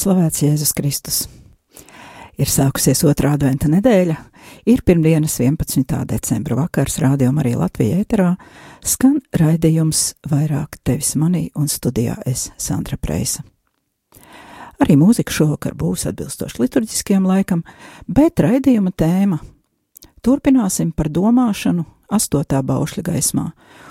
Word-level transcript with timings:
slavēts 0.00 0.40
Jēzus 0.40 0.72
Kristus. 0.76 1.16
Ir 2.40 2.48
sākusies 2.48 3.02
otrā 3.04 3.34
adventa 3.36 3.68
nedēļa, 3.68 4.14
ir 4.72 4.80
pirmdienas 4.86 5.34
11. 5.42 5.84
decembra 6.08 6.56
vakars, 6.62 6.96
rādījumā 7.02 7.42
arī 7.42 7.52
Latvijā 7.60 7.98
ēterā, 8.00 8.30
skan 8.80 9.18
raidījums 9.36 10.14
vairāk 10.30 10.78
tevis 10.86 11.12
manī 11.20 11.50
un 11.58 11.68
studijā 11.68 12.16
es 12.24 12.48
Sandra 12.56 12.96
Preisa. 12.96 13.44
Arī 14.80 14.96
mūzika 14.96 15.34
šovakar 15.36 15.76
būs 15.76 16.06
atbilstoši 16.08 16.62
liturģiskiem 16.62 17.28
laikam, 17.28 17.66
bet 18.08 18.40
raidījuma 18.40 18.94
tēma 18.96 19.42
turpināsim 20.24 20.94
par 20.96 21.12
domāšanu 21.12 21.84
astotā 22.08 22.62
baušļa 22.64 23.04
gaismā 23.12 23.50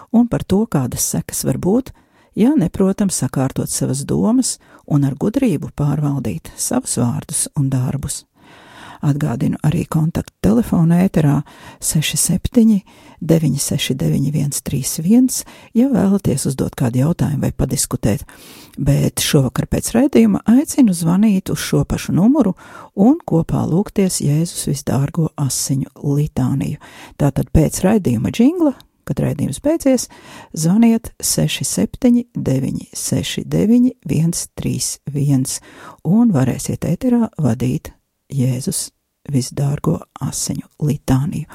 un 0.10 0.26
par 0.26 0.42
to, 0.42 0.64
kādas 0.66 1.06
sekas 1.14 1.46
var 1.46 1.62
būt, 1.62 1.94
ja 2.36 2.54
neprotam 2.58 3.10
sakārtot 3.10 3.70
savas 3.70 4.06
domas 4.06 4.58
un 4.86 5.06
ar 5.08 5.16
gudrību 5.20 5.72
pārvaldīt 5.78 6.52
savus 6.58 6.98
vārdus 7.02 7.48
un 7.58 7.70
darbus. 7.70 8.26
Atgādinu 9.00 9.56
arī 9.64 9.86
kontaktu 9.88 10.34
telefonu 10.44 10.98
ēterā 11.00 11.38
67 11.80 12.82
969 13.24 14.60
131, 14.60 15.46
ja 15.76 15.88
vēlaties 15.92 16.46
uzdot 16.50 16.76
kādu 16.80 17.06
jautājumu 17.06 17.46
vai 17.48 17.52
padiskutēt, 17.56 18.26
bet 18.76 19.24
šovakar 19.24 19.70
pēc 19.72 19.94
raidījuma 19.96 20.44
aicinu 20.52 20.96
zvanīt 20.96 21.52
uz 21.54 21.64
šo 21.64 21.86
pašu 21.88 22.16
numuru 22.16 22.58
un 23.00 23.16
kopā 23.24 23.64
lūgties 23.72 24.20
Jēzus 24.26 24.68
visdārgo 24.68 25.32
asiņu 25.40 25.96
litāniju. 26.04 26.84
Tātad 27.20 27.52
pēc 27.56 27.80
raidījuma 27.88 28.36
džingla 28.36 28.76
kad 29.10 29.24
raidījums 29.24 29.62
beidzies, 29.66 30.08
zvaniet 30.54 31.12
67, 31.18 32.28
969, 32.38 33.96
131 34.06 35.60
un 36.06 36.32
varēsiet 36.36 36.86
ēterā 36.86 37.32
vadīt 37.42 37.92
Jēzus 38.30 38.90
visdārgo 39.30 39.98
asiņu 40.22 40.68
litāniju. 40.86 41.50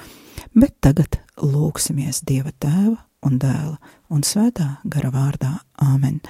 Bet 0.55 0.77
tagad 0.83 1.21
lūksimies 1.43 2.23
Dieva 2.27 2.53
tēva 2.63 2.99
un 3.25 3.39
dēla 3.41 3.79
un 4.13 4.25
svētā 4.27 4.67
gara 4.91 5.11
vārdā 5.15 5.55
Āmen. 5.83 6.21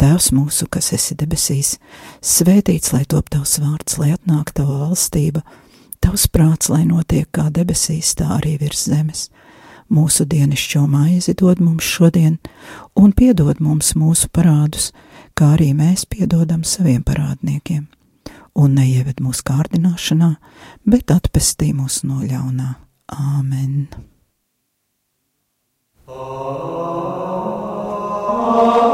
Tēvs 0.00 0.30
mūsu, 0.32 0.66
kas 0.72 0.92
esi 0.96 1.16
debesīs, 1.18 1.74
svētīts, 2.24 2.94
lai 2.94 3.04
top 3.04 3.28
tavs 3.32 3.58
vārds, 3.60 3.98
lai 4.00 4.14
atnāk 4.14 4.54
tava 4.56 4.78
valstība, 4.86 5.42
tavs 6.00 6.26
prāts, 6.32 6.70
lai 6.72 6.86
notiek 6.88 7.28
kā 7.34 7.50
debesīs, 7.52 8.14
tā 8.16 8.30
arī 8.38 8.56
virs 8.62 8.86
zemes 8.88 9.28
mūsu 9.90 10.26
dienascho 10.30 10.86
maizi 10.88 11.34
dod 11.38 11.60
mums 11.60 11.84
šodien, 11.84 12.38
un 12.96 13.12
piedod 13.16 13.60
mums 13.60 13.94
mūsu 13.98 14.30
parādus, 14.32 14.90
kā 15.34 15.54
arī 15.56 15.72
mēs 15.76 16.06
piedodam 16.10 16.64
saviem 16.64 17.02
parādniekiem. 17.06 17.88
Un 18.60 18.74
neieved 18.74 19.20
mūsu 19.22 19.44
kārdināšanā, 19.46 20.34
bet 20.86 21.12
atpestī 21.14 21.72
mūs 21.74 22.02
no 22.04 22.22
ļaunā. 22.24 22.74
Āmen! 23.10 23.88
Lūk, 26.10 28.89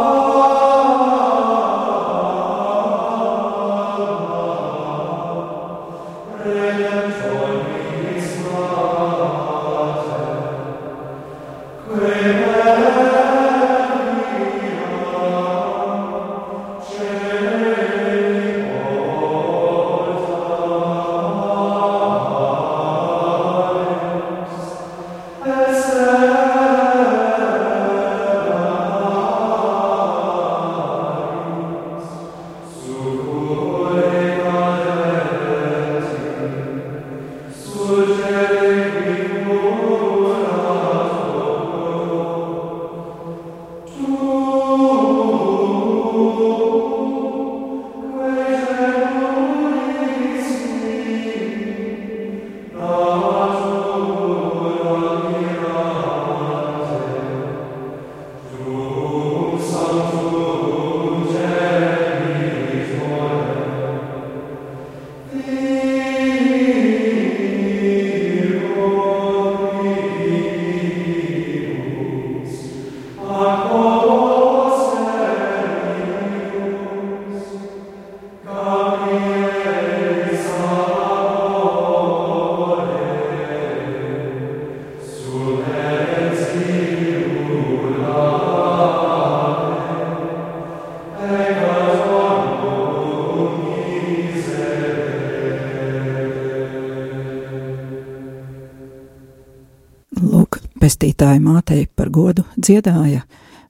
pestītāja 100.97 101.41
mātei 101.45 101.87
par 101.93 102.09
godu 102.09 102.45
dziedāja 102.57 103.27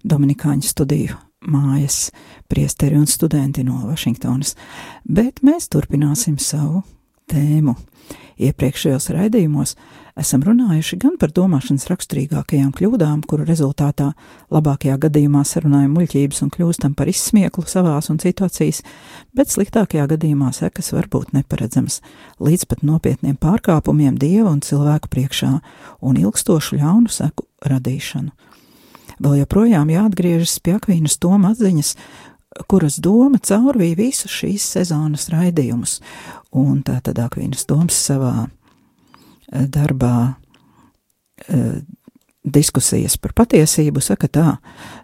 Dominikāņu 0.06 0.62
studiju 0.62 1.16
mājas 1.50 2.12
priesteri 2.48 2.96
un 2.96 3.06
studenti 3.06 3.64
no 3.66 3.80
Vašingtonas, 3.82 4.54
bet 5.04 5.42
mēs 5.42 5.66
turpināsim 5.68 6.38
savu 6.38 6.84
tēmu. 7.26 7.74
Iepriekšējos 8.36 9.06
raidījumos 9.16 9.70
esam 10.20 10.42
runājuši 10.44 10.98
gan 11.00 11.14
par 11.20 11.30
domāšanas 11.32 11.86
raksturīgākajām 11.88 12.68
kļūdām, 12.76 13.22
kuru 13.28 13.46
rezultātā 13.48 14.10
labākajā 14.52 14.98
gadījumā 15.06 15.40
sarunājam 15.48 15.94
muļķības 15.96 16.42
un 16.44 16.52
kļūstam 16.52 16.96
par 16.98 17.08
izsmieklu 17.08 17.64
savās 17.64 18.10
un 18.12 18.20
citu 18.20 18.44
acīs, 18.44 18.82
bet 19.36 19.52
sliktākajā 19.52 20.04
gadījumā 20.12 20.52
sekas 20.56 20.92
var 20.92 21.08
būt 21.12 21.32
neparedzamas, 21.36 22.02
līdz 22.36 22.68
pat 22.68 22.84
nopietniem 22.84 23.40
pārkāpumiem 23.40 24.20
dieva 24.20 24.52
un 24.52 24.60
cilvēku 24.60 25.08
priekšā 25.16 25.54
un 26.04 26.20
ilgstošu 26.20 26.82
ļaunu 26.82 27.12
seku 27.12 27.48
radīšanu. 27.64 28.36
Vēl 29.16 29.38
joprojām 29.40 29.88
jāatgriežas 29.88 30.58
pie 30.60 30.74
Akvīnas 30.76 31.16
Toma 31.16 31.54
atziņas, 31.54 31.94
kuras 32.68 32.98
doma 33.02 33.40
caurvīja 33.42 33.98
visus 33.98 34.32
šīs 34.32 34.64
sezonas 34.76 35.28
raidījumus, 35.32 36.00
un 36.56 36.80
tā 36.86 36.98
tad 37.04 37.20
Akvīnas 37.22 37.66
Toms 37.68 37.96
savā 38.08 38.46
eh, 38.46 39.66
darbā 39.72 40.16
eh, 41.48 41.80
diskusijas 42.46 43.16
par 43.18 43.34
patiesību 43.34 44.00
saka 44.00 44.28
tā, 44.30 44.46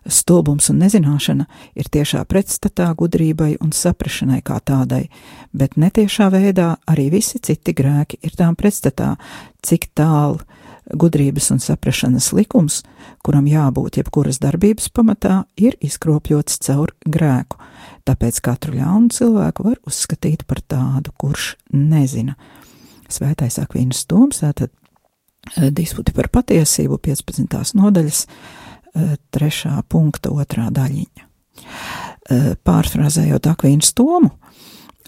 stulbums 0.06 0.70
un 0.70 0.78
nezināšana 0.84 1.46
ir 1.74 1.90
tiešā 1.92 2.22
pretstatā 2.30 2.86
gudrībai 2.98 3.56
un 3.60 3.72
saprašanai 3.74 4.40
kā 4.46 4.60
tādai, 4.62 5.08
bet 5.52 5.74
netiešā 5.76 6.30
veidā 6.32 6.76
arī 6.86 7.10
visi 7.16 7.42
citi 7.42 7.74
grēki 7.74 8.20
ir 8.22 8.36
tām 8.38 8.54
pretstatā, 8.58 9.16
cik 9.66 9.90
tālu 9.98 10.38
Gudrības 10.90 11.50
un 11.54 11.60
saprašanas 11.62 12.32
likums, 12.34 12.80
kuram 13.22 13.46
jābūt 13.46 14.00
jebkuras 14.00 14.40
darbības 14.42 14.90
pamatā, 14.90 15.44
ir 15.56 15.76
izkropļots 15.84 16.58
caur 16.66 16.92
grēku, 17.06 17.60
tāpēc 18.08 18.40
katru 18.42 18.76
ļaunu 18.80 19.12
cilvēku 19.14 19.68
var 19.68 19.78
uzskatīt 19.86 20.42
par 20.50 20.60
tādu, 20.66 21.14
kurš 21.18 21.54
nezina. 21.70 22.34
Svētais 23.12 23.60
Akvīnas 23.62 24.02
Toms, 24.10 24.42
tātad 24.42 24.72
eh, 25.56 25.70
disputi 25.70 26.14
par 26.16 26.32
patiesību 26.32 26.98
15. 26.98 27.76
nodaļas, 27.78 28.26
3. 28.92 29.48
Eh, 29.48 29.82
punkta 29.88 30.32
2. 30.34 30.68
daļiņa. 30.74 31.28
Eh, 32.30 32.52
pārfrāzējot 32.64 33.48
Akvīnas 33.50 33.94
Tomu, 33.94 34.32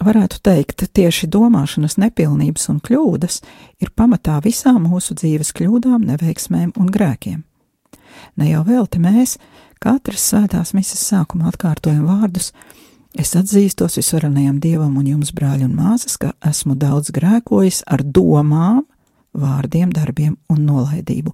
varētu 0.03 0.39
teikt, 0.43 0.85
tieši 0.95 1.29
domāšanas 1.31 1.97
nepilnības 2.01 2.69
un 2.73 2.79
kļūdas 2.83 3.41
ir 3.83 3.91
pamatā 3.95 4.39
visām 4.43 4.83
mūsu 4.89 5.15
dzīves 5.17 5.53
kļūdām, 5.55 6.05
neveiksmēm 6.09 6.73
un 6.79 6.89
grēkiem. 6.91 7.43
Ne 8.39 8.49
jau 8.49 8.63
velti 8.67 8.99
mēs, 9.03 9.37
katras 9.83 10.25
svētās 10.31 10.73
misijas 10.75 11.05
sākumā 11.11 11.51
atkārtojam 11.51 12.07
vārdus: 12.09 12.51
Es 13.15 13.31
atzīstos 13.39 13.95
visvarenajam 13.99 14.59
dievam 14.59 14.97
un 14.99 15.07
jums, 15.07 15.31
brāļi 15.31 15.69
un 15.69 15.75
māsas, 15.77 16.17
ka 16.19 16.33
esmu 16.43 16.75
daudz 16.75 17.13
grēkojis 17.15 17.83
ar 17.87 18.03
domām, 18.03 18.83
vārdiem, 19.39 19.91
darbiem 19.93 20.35
un 20.51 20.61
nolaidību. 20.67 21.33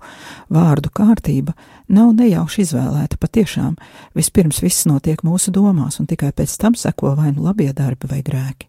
Vārdu 0.53 0.91
kārtība 0.93 1.55
nav 1.91 2.13
nejauši 2.17 2.65
izvēlēta 2.65 3.19
patiešām. 3.21 3.77
Vispirms 4.17 4.61
viss 4.63 4.87
notiek 4.89 5.23
mūsu 5.27 5.53
domās, 5.55 5.99
un 6.01 6.09
tikai 6.09 6.33
pēc 6.35 6.57
tam 6.61 6.77
seko 6.77 7.15
vai 7.19 7.31
nu 7.35 7.45
labie 7.45 7.71
darbi 7.73 8.09
vai 8.11 8.21
grēki. 8.25 8.67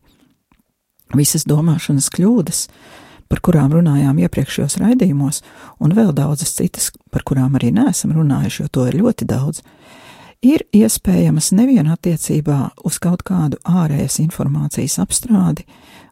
Visas 1.17 1.45
domāšanas 1.45 2.09
kļūdas, 2.13 2.67
par 3.29 3.41
kurām 3.45 3.73
runājām 3.73 4.19
iepriekšējos 4.25 4.79
raidījumos, 4.81 5.43
un 5.81 5.95
vēl 5.97 6.13
daudzas 6.17 6.55
citas, 6.57 6.91
par 7.13 7.25
kurām 7.29 7.57
arī 7.57 7.73
neesam 7.73 8.15
runājuši, 8.17 8.63
jo 8.65 8.73
to 8.73 8.87
ir 8.89 8.99
ļoti 9.01 9.29
daudz, 9.29 9.63
ir 10.45 10.65
iespējamas 10.75 11.53
nevien 11.57 11.89
attiecībā 11.93 12.59
uz 12.85 12.99
kaut 13.03 13.25
kādu 13.29 13.61
ārējas 13.69 14.19
informācijas 14.25 14.99
apstrādi, 15.05 15.67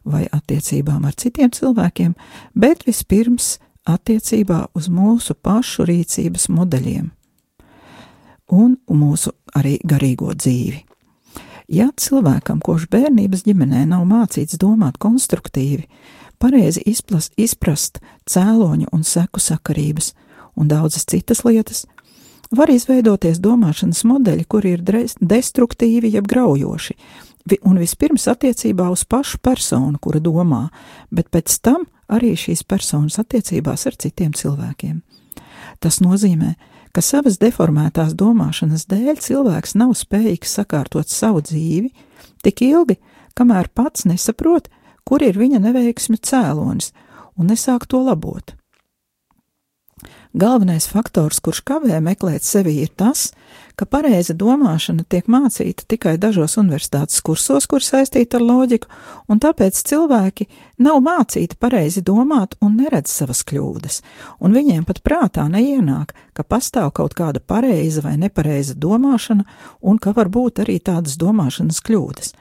vai 0.05 0.25
attiecībām 0.31 1.05
ar 1.05 1.15
citiem 1.17 1.51
cilvēkiem, 1.53 2.13
bet 2.55 2.85
vispirms 2.87 3.57
attiecībā 3.87 4.67
uz 4.77 4.89
mūsu 4.89 5.35
pašu 5.35 5.85
rīcības 5.89 6.49
modeļiem 6.53 7.11
un 8.51 8.75
mūsu 8.91 9.31
arī 9.55 9.77
garīgo 9.87 10.33
dzīvi. 10.35 10.81
Ja 11.71 11.87
cilvēkam, 11.95 12.59
kurš 12.59 12.89
bērnības 12.91 13.45
ģimenē 13.47 13.85
nav 13.93 14.03
mācīts 14.09 14.59
domāt 14.59 14.97
konstruktīvi, 14.99 15.85
pareizi 16.41 16.83
izplas, 16.89 17.29
izprast 17.39 18.01
cēloņu 18.27 18.89
un 18.91 19.05
seku 19.07 19.39
sakarības 19.39 20.11
un 20.59 20.67
daudzas 20.67 21.07
citas 21.07 21.45
lietas, 21.47 21.85
var 22.51 22.69
izveidoties 22.73 23.39
domāšanas 23.39 24.03
modeļi, 24.03 24.45
kuri 24.51 24.75
ir 24.75 24.83
destruktīvi 24.83 26.11
jeb 26.17 26.27
graujoši, 26.27 26.97
un 27.67 27.79
vispirms 27.81 28.27
attiecībā 28.31 28.89
uz 28.91 29.03
pašu 29.09 29.39
personu, 29.43 29.99
kura 30.01 30.21
domā, 30.23 30.67
bet 31.11 31.31
pēc 31.33 31.57
tam 31.63 31.87
arī 32.11 32.33
šīs 32.37 32.63
personas 32.67 33.19
attiecībās 33.21 33.87
ar 33.87 33.97
citiem 33.97 34.33
cilvēkiem. 34.37 35.01
Tas 35.81 36.01
nozīmē, 36.03 36.55
ka 36.93 37.01
savas 37.01 37.39
deformētās 37.41 38.13
domāšanas 38.17 38.85
dēļ 38.91 39.21
cilvēks 39.23 39.75
nav 39.79 39.95
spējīgs 39.97 40.57
sakārtot 40.59 41.09
savu 41.09 41.41
dzīvi 41.41 41.91
tik 42.43 42.63
ilgi, 42.65 42.97
kamēr 43.37 43.71
pats 43.73 44.05
nesaprot, 44.09 44.67
kur 45.07 45.23
ir 45.23 45.39
viņa 45.39 45.61
neveiksmi 45.63 46.19
cēlonis, 46.21 46.91
un 47.37 47.49
nesāk 47.51 47.87
to 47.89 48.01
labot. 48.03 48.55
Galvenais 50.31 50.87
faktors, 50.87 51.41
kurš 51.43 51.63
kavē 51.67 51.99
meklēt 52.03 52.45
sevi, 52.47 52.77
ir 52.83 52.91
tas, 52.95 53.31
ka 53.81 53.87
pareiza 53.89 54.35
domāšana 54.37 55.01
tiek 55.09 55.25
mācīta 55.25 55.87
tikai 55.89 56.11
dažos 56.21 56.53
universitātes 56.61 57.17
kursos, 57.25 57.65
kur 57.65 57.81
saistīta 57.81 58.37
ar 58.37 58.43
loģiku, 58.45 58.85
un 59.25 59.41
tāpēc 59.41 59.79
cilvēki 59.89 60.45
nav 60.85 60.99
mācīti 61.01 61.57
pareizi 61.57 62.03
domāt 62.05 62.53
un 62.61 62.75
neredz 62.77 63.09
savas 63.09 63.41
kļūdas, 63.49 64.03
un 64.37 64.53
viņiem 64.53 64.85
pat 64.85 65.01
prātā 65.01 65.47
neienāk, 65.49 66.13
ka 66.37 66.45
pastāv 66.45 66.91
kaut 66.99 67.17
kāda 67.17 67.41
pareiza 67.41 68.05
vai 68.05 68.19
nepareiza 68.21 68.77
domāšana, 68.77 69.47
un 69.81 69.97
ka 69.97 70.13
var 70.13 70.29
būt 70.29 70.61
arī 70.61 70.77
tādas 70.77 71.17
domāšanas 71.17 71.81
kļūdas. 71.81 72.35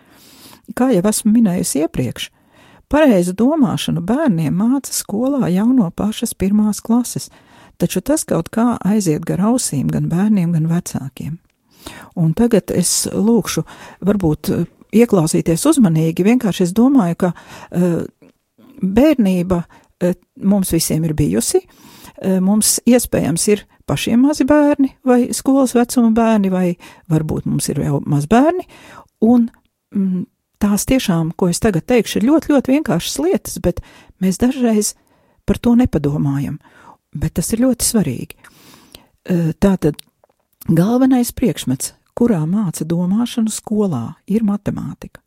Kā 0.76 0.92
jau 0.92 1.06
esmu 1.08 1.32
minējusi 1.38 1.86
iepriekš, 1.86 2.28
pareizu 2.92 3.32
domāšanu 3.32 4.04
bērniem 4.04 4.60
māca 4.60 4.92
skolā 4.92 5.48
jau 5.56 5.70
no 5.72 5.88
pašas 5.88 6.36
pirmās 6.36 6.84
klases– 6.84 7.32
taču 7.80 8.02
tas 8.04 8.26
kaut 8.28 8.50
kā 8.54 8.74
aiziet 8.86 9.24
gar 9.28 9.42
ausīm 9.50 9.88
gan 9.92 10.08
bērniem, 10.10 10.52
gan 10.56 10.68
vecākiem. 10.70 11.38
Un 12.20 12.34
tagad 12.36 12.72
es 12.74 13.08
lūkšu, 13.10 13.64
varbūt 14.06 14.52
eh, 14.54 14.64
ieklausīties 15.00 15.66
uzmanīgi, 15.70 16.26
vienkārši 16.26 16.66
es 16.66 16.74
domāju, 16.76 17.16
ka 17.22 17.30
uh, 17.32 18.00
bērnība 18.82 19.60
uh, 19.62 20.16
mums 20.42 20.72
visiem 20.74 21.06
ir 21.06 21.14
bijusi, 21.16 21.62
uh, 21.62 22.40
mums 22.42 22.78
iespējams 22.90 23.46
ir 23.54 23.64
pašiem 23.90 24.26
mazi 24.26 24.44
bērni 24.46 24.90
vai 25.06 25.20
skolas 25.36 25.76
vecuma 25.78 26.10
bērni, 26.16 26.50
vai 26.52 26.66
varbūt 27.10 27.46
mums 27.48 27.70
ir 27.70 27.80
jau 27.84 28.02
mazbērni, 28.02 28.66
un 29.26 29.46
mm, 29.94 30.26
tās 30.60 30.84
tiešām, 30.90 31.32
ko 31.38 31.48
es 31.50 31.62
tagad 31.62 31.86
teikšu, 31.88 32.18
ir 32.20 32.28
ļoti, 32.28 32.52
ļoti 32.52 32.74
vienkāršas 32.76 33.22
lietas, 33.24 33.56
bet 33.62 33.80
mēs 34.20 34.42
dažreiz 34.42 34.94
par 35.48 35.62
to 35.62 35.76
nepadomājam 35.78 36.58
bet 37.14 37.38
tas 37.38 37.52
ir 37.54 37.64
ļoti 37.64 37.86
svarīgi. 37.86 38.36
Tātad 39.60 39.98
galvenais 40.68 41.32
priekšmets, 41.36 41.94
kurā 42.16 42.42
māca 42.48 42.84
domāšanu 42.84 43.52
skolā, 43.52 44.14
ir 44.28 44.44
matemātika. 44.46 45.22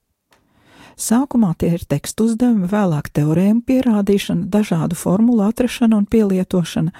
Sākumā 0.93 1.55
tie 1.57 1.71
ir 1.73 1.85
tekstu 1.89 2.27
uzdevumi, 2.29 2.67
vēlāk 2.69 3.09
teorēmu 3.17 3.63
pierādīšana, 3.65 4.45
dažādu 4.53 4.97
formulu 4.97 5.41
atrašana 5.47 5.97
un 5.97 6.05
pielietošana, 6.05 6.93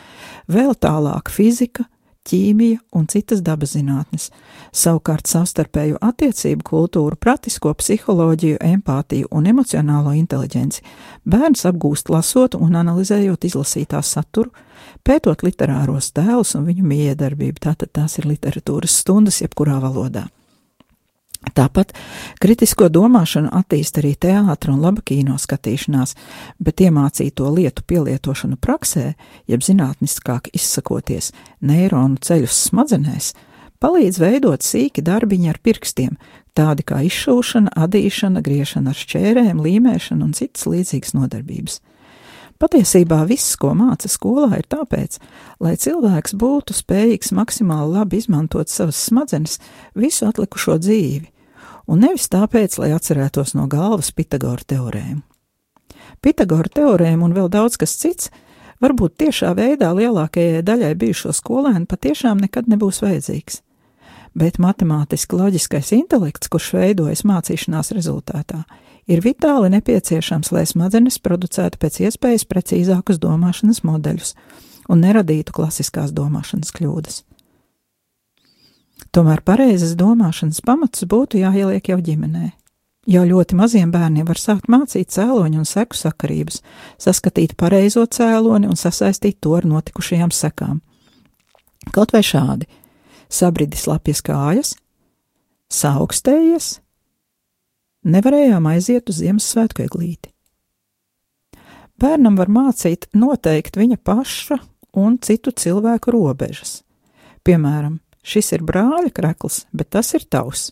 vēl 0.50 0.74
tālāk 0.82 1.30
fizika, 1.30 1.86
ķīmija 2.28 2.80
un 2.96 3.08
citas 3.12 3.42
dabas 3.44 3.74
zinātnes, 3.76 4.30
savukārt 4.76 5.28
savstarpēju 5.30 6.00
attiecību 6.02 6.66
kultūru, 6.68 7.18
pratisko 7.20 7.74
psiholoģiju, 7.80 8.60
empātiju 8.64 9.32
un 9.32 9.50
emocionālo 9.52 10.14
inteliģenci. 10.18 10.84
Bērns 11.26 11.66
apgūst 11.70 12.12
lasot 12.14 12.56
un 12.60 12.78
analizējot 12.80 13.50
izlasītā 13.50 14.02
saturu, 14.04 14.54
pētot 15.04 15.44
literāros 15.44 16.12
tēlus 16.16 16.56
un 16.60 16.68
viņu 16.70 16.88
miedarbību, 16.88 17.60
tātad 17.68 17.92
tās 17.94 18.20
ir 18.20 18.30
literatūras 18.32 19.02
stundas 19.04 19.44
jebkurā 19.44 19.80
valodā. 19.84 20.28
Tāpat 21.52 21.92
kritisko 22.42 22.88
domāšanu 22.88 23.52
attīst 23.54 24.00
arī 24.00 24.14
teātris 24.16 24.72
un 24.72 24.80
laba 24.82 25.04
kino 25.06 25.36
skatīšanās, 25.38 26.16
bet 26.64 26.82
iemācīto 26.82 27.50
lietu 27.52 27.84
pielietošanu 27.88 28.56
praksē, 28.64 29.12
jeb 29.52 29.66
zinātniskāk 29.66 30.48
izsakoties, 30.56 31.34
neironu 31.60 32.22
ceļus 32.24 32.62
smadzenēs, 32.70 33.34
palīdz 33.84 34.22
veidot 34.24 34.64
sīki 34.64 35.04
darbiņi 35.04 35.52
ar 35.52 35.60
pirkstiem, 35.60 36.16
tādi 36.56 36.86
kā 36.88 37.04
izšūšana, 37.10 37.76
adīšana, 37.86 38.44
griešana 38.46 38.94
ar 38.94 39.02
šķērēm, 39.04 39.60
līmēšana 39.68 40.30
un 40.30 40.38
citas 40.38 40.64
līdzīgas 40.70 41.18
nodarbības. 41.18 41.82
Patiesībā 42.64 43.26
viss, 43.28 43.58
ko 43.60 43.74
māca 43.76 44.08
skolā, 44.08 44.54
ir 44.62 44.68
tāpēc, 44.72 45.18
lai 45.60 45.74
cilvēks 45.76 46.38
būtu 46.40 46.76
spējīgs 46.78 47.34
maksimāli 47.36 47.98
labi 47.98 48.22
izmantot 48.22 48.72
savas 48.72 49.02
smadzenes 49.10 49.58
visu 50.00 50.30
atlikušo 50.30 50.78
dzīvi, 50.80 51.33
un 51.88 52.04
nevis 52.04 52.30
tāpēc, 52.32 52.78
lai 52.82 52.94
atcerētos 52.96 53.56
no 53.58 53.68
galvas 53.72 54.12
Pitagora 54.16 54.64
teorēmu. 54.68 55.22
Pitagora 56.24 56.70
teorēma 56.72 57.28
un 57.28 57.36
vēl 57.36 57.50
daudz 57.52 57.78
kas 57.80 57.96
cits 58.00 58.32
varbūt 58.84 59.18
tiešā 59.24 59.54
veidā 59.58 59.92
lielākajai 59.96 60.64
daļai 60.66 60.94
bijušo 61.00 61.34
skolēnu 61.36 61.88
patiešām 61.90 62.44
nekad 62.44 62.70
nebūs 62.72 63.02
vajadzīgs. 63.04 63.62
Bet 64.34 64.58
matemātiski 64.58 65.38
loģiskais 65.38 65.92
intelekts, 65.94 66.50
kurš 66.50 66.72
veidojas 66.74 67.22
mācīšanās 67.28 67.94
rezultātā, 67.94 68.64
ir 69.06 69.22
vitāli 69.22 69.70
nepieciešams, 69.76 70.50
lai 70.56 70.66
smadzenes 70.70 71.20
producētu 71.22 71.78
pēc 71.82 72.00
iespējas 72.08 72.48
precīzākus 72.50 73.22
domāšanas 73.22 73.84
modeļus 73.86 74.34
un 74.90 75.06
neradītu 75.06 75.54
klasiskās 75.54 76.16
domāšanas 76.16 76.74
kļūdas. 76.74 77.22
Tomēr 79.14 79.44
pareizas 79.46 79.96
domāšanas 79.98 80.62
pamatus 80.66 81.06
būtu 81.10 81.42
jāieliek 81.42 81.90
jau 81.90 82.00
ģimenē. 82.02 82.52
Jau 83.04 83.26
ļoti 83.28 83.58
maziem 83.60 83.92
bērniem 83.92 84.24
var 84.26 84.40
sākt 84.40 84.70
mācīt 84.72 85.12
cēloņu 85.12 85.60
un 85.60 85.68
seku 85.68 85.98
sakarības, 86.00 86.62
saskatīt 87.04 87.58
pareizo 87.60 88.06
cēloni 88.08 88.70
un 88.70 88.80
sasaistīt 88.80 89.42
to 89.44 89.58
ar 89.58 89.68
notikušajām 89.68 90.32
sekām. 90.32 90.80
Kaut 91.92 92.14
vai 92.16 92.22
šādi- 92.24 92.70
sabridis 93.38 93.88
lapjas 93.92 94.22
kājas, 94.22 94.76
saaugstējies, 95.70 96.80
nevarējām 98.06 98.72
aiziet 98.72 99.10
uz 99.10 99.20
Ziemassvētku 99.20 99.84
eglīti. 99.84 100.32
Bērnam 102.00 102.38
var 102.38 102.48
mācīt 102.48 103.08
noteikt 103.14 103.76
viņa 103.76 103.98
paša 103.98 104.60
un 104.96 105.18
citu 105.20 105.52
cilvēku 105.52 106.12
robežas. 106.14 106.84
Piemēram, 107.44 108.00
šis 108.24 108.54
ir 108.56 108.64
brāļa 108.66 109.12
krekls, 109.14 109.66
bet 109.76 109.92
tas 109.94 110.14
ir 110.18 110.26
tavs, 110.32 110.72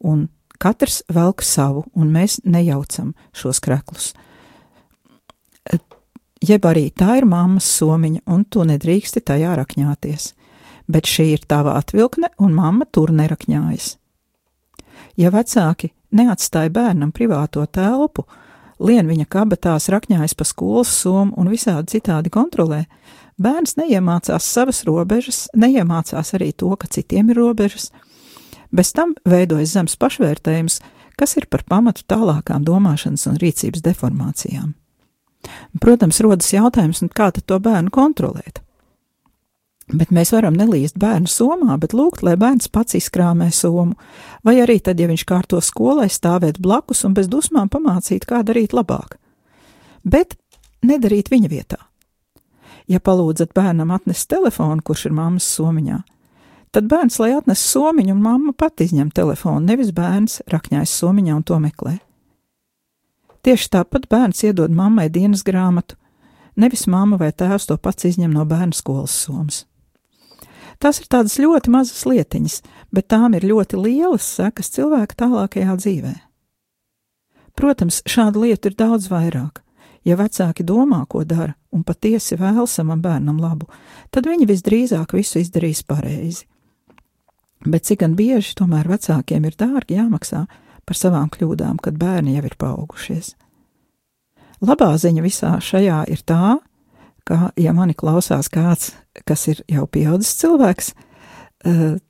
un 0.00 0.28
katrs 0.60 1.00
velk 1.08 1.44
savu, 1.46 1.86
un 1.96 2.10
mēs 2.12 2.40
nejaucam 2.44 3.14
šos 3.32 3.62
kreklus. 3.64 4.12
Jeb 6.40 6.64
arī 6.64 6.86
tā 6.96 7.18
ir 7.20 7.26
mammas 7.28 7.66
somiņa, 7.68 8.22
un 8.32 8.46
tu 8.48 8.64
nedrīksti 8.64 9.20
tajā 9.28 9.54
rakņāties, 9.60 10.30
bet 10.88 11.08
šī 11.08 11.26
ir 11.34 11.42
tava 11.48 11.76
atvilkne, 11.76 12.32
un 12.40 12.54
mamma 12.56 12.88
tur 12.88 13.12
nerakņājas. 13.12 13.96
Ja 15.20 15.32
vecāki 15.34 15.90
neatstāja 16.16 16.72
bērnam 16.72 17.12
privāto 17.12 17.66
telpu, 17.68 18.24
lien 18.80 19.08
viņa 19.08 19.28
kabatās 19.28 19.90
rakņājas 19.92 20.34
pa 20.36 20.46
skolas 20.48 20.92
somu 20.96 21.36
un 21.36 21.52
visādi 21.52 21.98
citādi 21.98 22.32
kontrolē, 22.32 22.86
bērns 23.40 23.76
neiemācās 23.80 24.46
savas 24.46 24.84
robežas, 24.88 25.46
neiemācās 25.56 26.34
arī 26.36 26.52
to, 26.52 26.70
ka 26.76 26.90
citiem 26.90 27.32
ir 27.32 27.40
robežas. 27.40 27.90
Bez 28.70 28.92
tam 28.94 29.16
veidojas 29.26 29.74
zems 29.74 29.96
pašvērtējums, 29.98 30.80
kas 31.18 31.36
ir 31.36 31.48
par 31.50 31.64
pamatu 31.68 32.04
tālākām 32.08 32.64
domāšanas 32.64 33.26
un 33.30 33.40
rīcības 33.40 33.82
deformācijām. 33.84 34.74
Protams, 35.80 36.20
rodas 36.20 36.52
jautājums, 36.52 37.02
kā 37.16 37.30
tad 37.34 37.46
to 37.48 37.58
bērnu 37.62 37.92
kontrolēt? 37.92 38.60
Bet 39.90 40.12
mēs 40.14 40.30
varam 40.30 40.54
nelīst 40.54 41.00
bērnu 41.02 41.26
somā, 41.26 41.74
bet 41.80 41.96
lūgt, 41.96 42.22
lai 42.22 42.36
bērns 42.38 42.70
pats 42.70 42.94
izkrāmē 42.94 43.48
somu, 43.50 43.96
vai 44.46 44.60
arī 44.62 44.78
tad, 44.78 45.00
ja 45.02 45.08
viņš 45.10 45.24
kārto 45.26 45.58
skolai, 45.64 46.06
stāvēt 46.06 46.60
blakus 46.62 47.02
un 47.08 47.16
bez 47.16 47.26
dusmām 47.32 47.68
pamācīt, 47.72 48.28
kā 48.28 48.44
darīt 48.46 48.76
labāk. 48.76 49.16
Bet 50.06 50.38
nedarīt 50.86 51.32
viņa 51.32 51.50
vietā. 51.50 51.89
Ja 52.90 52.98
palūdzat 52.98 53.52
bērnam 53.54 53.92
atnest 53.94 54.26
telefonu, 54.32 54.82
kurš 54.82 55.06
ir 55.06 55.14
mammas 55.14 55.46
somiņā, 55.46 56.00
tad 56.74 56.88
bērns, 56.90 57.20
lai 57.22 57.32
atnes 57.36 57.62
somiņu, 57.70 58.16
un 58.16 58.24
mamma 58.24 58.54
pat 58.56 58.82
izņem 58.82 59.12
telefonu, 59.14 59.62
nevis 59.68 59.92
bērns 59.94 60.40
rakņājas 60.50 60.96
somiņā 61.02 61.36
un 61.38 61.46
to 61.46 61.58
meklē. 61.62 61.98
Tieši 63.46 63.70
tāpat 63.76 64.08
bērns 64.10 64.42
iedod 64.44 64.74
mammai 64.74 65.06
dienas 65.08 65.46
grāmatu, 65.46 65.96
nevis 66.58 66.88
mamma 66.90 67.16
vai 67.20 67.30
tēvs 67.30 67.70
to 67.70 67.78
pats 67.78 68.10
izņem 68.10 68.34
no 68.34 68.44
bērna 68.44 68.76
skolas 68.76 69.14
somas. 69.14 69.64
Tās 70.80 70.98
ir 71.00 71.08
tādas 71.12 71.36
ļoti 71.38 71.70
mazas 71.72 72.02
lietiņas, 72.08 72.60
bet 72.90 73.10
tām 73.12 73.36
ir 73.36 73.46
ļoti 73.46 73.78
lielas 73.78 74.26
sekas 74.26 74.72
cilvēka 74.74 75.18
tālākajā 75.22 75.76
dzīvē. 75.76 76.14
Protams, 77.56 78.00
šādu 78.08 78.46
lietu 78.46 78.70
ir 78.70 78.78
daudz 78.78 79.10
vairāk. 79.12 79.60
Ja 80.06 80.16
vecāki 80.16 80.64
domā, 80.64 81.02
ko 81.08 81.24
dara, 81.28 81.52
un 81.76 81.84
patiesi 81.84 82.38
vēl 82.40 82.64
savam 82.70 83.02
bērnam 83.04 83.40
labu, 83.40 83.68
tad 84.10 84.28
viņi 84.30 84.48
visdrīzāk 84.48 85.12
visu 85.12 85.42
izdarīs 85.42 85.82
pareizi. 85.84 86.46
Bet 87.68 87.84
cik 87.84 88.00
gan 88.00 88.16
bieži 88.16 88.54
tomēr 88.56 88.88
vecākiem 88.88 89.44
ir 89.44 89.58
dārgi 89.60 89.98
jāmaksā 89.98 90.46
par 90.88 90.96
savām 90.96 91.28
kļūdām, 91.28 91.76
kad 91.84 92.00
bērni 92.00 92.38
jau 92.38 92.46
ir 92.48 92.56
paaugušies. 92.56 93.34
Labā 94.64 94.94
ziņa 95.00 95.24
visā 95.24 95.52
šajā 95.60 96.00
ir 96.12 96.24
tā, 96.24 96.56
ka, 97.28 97.50
ja 97.60 97.76
mani 97.76 97.92
klausās 97.96 98.48
kāds, 98.52 98.94
kas 99.28 99.46
ir 99.52 99.60
jau 99.68 99.84
pieaudzis 99.84 100.32
cilvēks, 100.40 100.92
eh, 101.68 102.00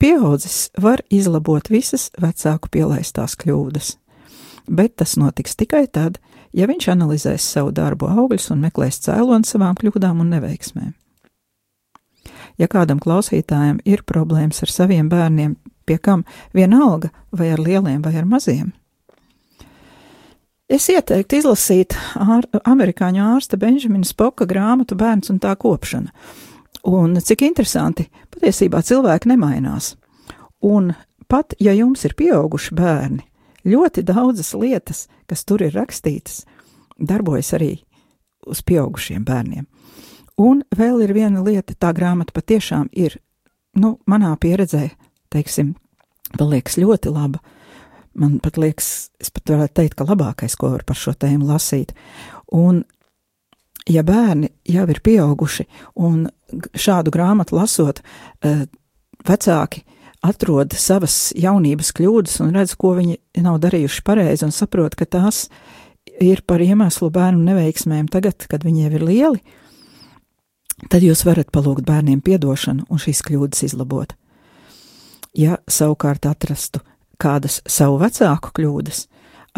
pieaudzis 0.00 0.70
var 0.80 1.04
izlabot 1.12 1.68
visas 1.68 2.08
vecāku 2.20 2.72
pielaistās 2.72 3.36
kļūdas, 3.36 3.96
bet 4.68 4.96
tas 4.96 5.16
notiks 5.20 5.56
tikai 5.60 5.84
tad, 5.86 6.16
ja 6.16 6.31
viņš 6.68 6.88
analizēs 6.92 7.44
savu 7.54 7.72
darbu 7.72 8.10
augļus 8.12 8.50
un 8.52 8.60
meklēs 8.66 9.00
cēloni 9.06 9.48
savām 9.48 9.78
kļūdām 9.78 10.20
un 10.20 10.34
neveiksmēm. 10.34 10.92
Ja 12.60 12.68
kādam 12.68 13.00
klausītājam 13.00 13.80
ir 13.88 14.04
problēmas 14.06 14.60
ar 14.62 14.70
saviem 14.70 15.08
bērniem, 15.08 15.56
pie 15.88 15.98
kam 15.98 16.26
vienalga 16.54 17.10
vai 17.32 17.50
ar 17.54 17.62
lieliem 17.62 18.02
vai 18.04 18.14
ar 18.20 18.28
maziem. 18.28 18.72
Es 20.72 20.86
ieteiktu 20.88 21.40
izlasīt 21.40 21.96
ār, 22.16 22.46
amerikāņu 22.64 23.24
ārsta 23.34 23.58
Benžamina 23.60 24.08
Spoka 24.08 24.46
grāmatu 24.48 24.96
Bērns 24.96 25.32
un 25.32 25.40
tā 25.42 25.52
kopšana. 25.60 26.12
Un 26.88 27.18
cik 27.20 27.44
interesanti, 27.44 28.08
patiesībā 28.32 28.80
cilvēki 28.82 29.28
nemainās. 29.34 29.92
Un 30.64 30.94
pat 31.28 31.52
ja 31.60 31.74
jums 31.76 32.06
ir 32.06 32.16
pieauguši 32.18 32.74
bērni, 32.78 33.20
ļoti 33.64 34.04
daudzas 34.06 34.52
lietas, 34.54 35.06
kas 35.30 35.44
tur 35.44 35.62
ir 35.62 35.74
rakstītas, 35.76 36.44
darbojas 36.98 37.52
arī 37.56 37.76
uz 38.46 38.62
pieaugušiem 38.66 39.24
bērniem. 39.24 39.66
Un 40.40 40.62
vēl 40.74 41.04
ir 41.04 41.12
viena 41.14 41.42
lieta, 41.44 41.76
tā 41.78 41.92
grāmata 41.94 42.34
patiešām 42.34 42.88
ir, 42.96 43.18
nu, 43.78 43.98
manā 44.08 44.32
pieredzē, 44.40 44.88
teiksim, 45.32 45.74
man 46.38 46.54
liekas 46.54 46.78
ļoti 46.80 47.12
laba. 47.12 47.42
Man 48.18 48.40
pat 48.44 48.58
liekas, 48.60 49.10
es 49.22 49.30
pat 49.32 49.54
varētu 49.54 49.76
teikt, 49.78 49.94
ka 49.96 50.04
labākais, 50.08 50.56
ko 50.60 50.72
var 50.74 50.82
par 50.84 50.98
šo 50.98 51.14
tēmu 51.16 51.46
lasīt. 51.48 51.94
Un, 52.52 52.82
ja 53.88 54.02
bērni 54.04 54.50
jau 54.68 54.84
ir 54.92 55.00
pieauguši 55.04 55.64
un 56.04 56.26
šādu 56.76 57.12
grāmatu 57.14 57.56
lasot, 57.56 58.02
eh, 58.44 58.66
vecāki 59.24 59.84
atrod 60.22 60.76
savas 60.78 61.32
jaunības 61.38 61.92
kļūdas 61.98 62.40
un 62.44 62.54
redz, 62.56 62.76
ko 62.78 62.94
viņi 62.98 63.18
nav 63.42 63.58
darījuši 63.64 64.04
pareizi 64.06 64.46
un 64.46 64.54
saprot, 64.54 64.96
ka 64.98 65.06
tās 65.06 65.48
ir 66.22 66.44
par 66.46 66.62
iemeslu 66.62 67.10
bērnu 67.12 67.42
neveiksmēm 67.50 68.08
tagad, 68.12 68.46
kad 68.48 68.64
viņi 68.66 68.86
jau 68.86 68.94
ir 68.96 69.06
lieli, 69.08 69.42
tad 70.88 71.02
jūs 71.02 71.24
varat 71.26 71.50
palūgt 71.54 71.86
bērniem 71.88 72.22
piedošanu 72.22 72.88
un 72.88 73.02
šīs 73.02 73.22
kļūdas 73.26 73.66
izlabot 73.70 74.16
ja 75.36 75.58
savukārt 75.68 76.26
atrastu 76.28 76.82
kādas 77.22 77.60
savu 77.68 77.98
vecāku 78.02 78.52
kļūdas, 78.56 79.06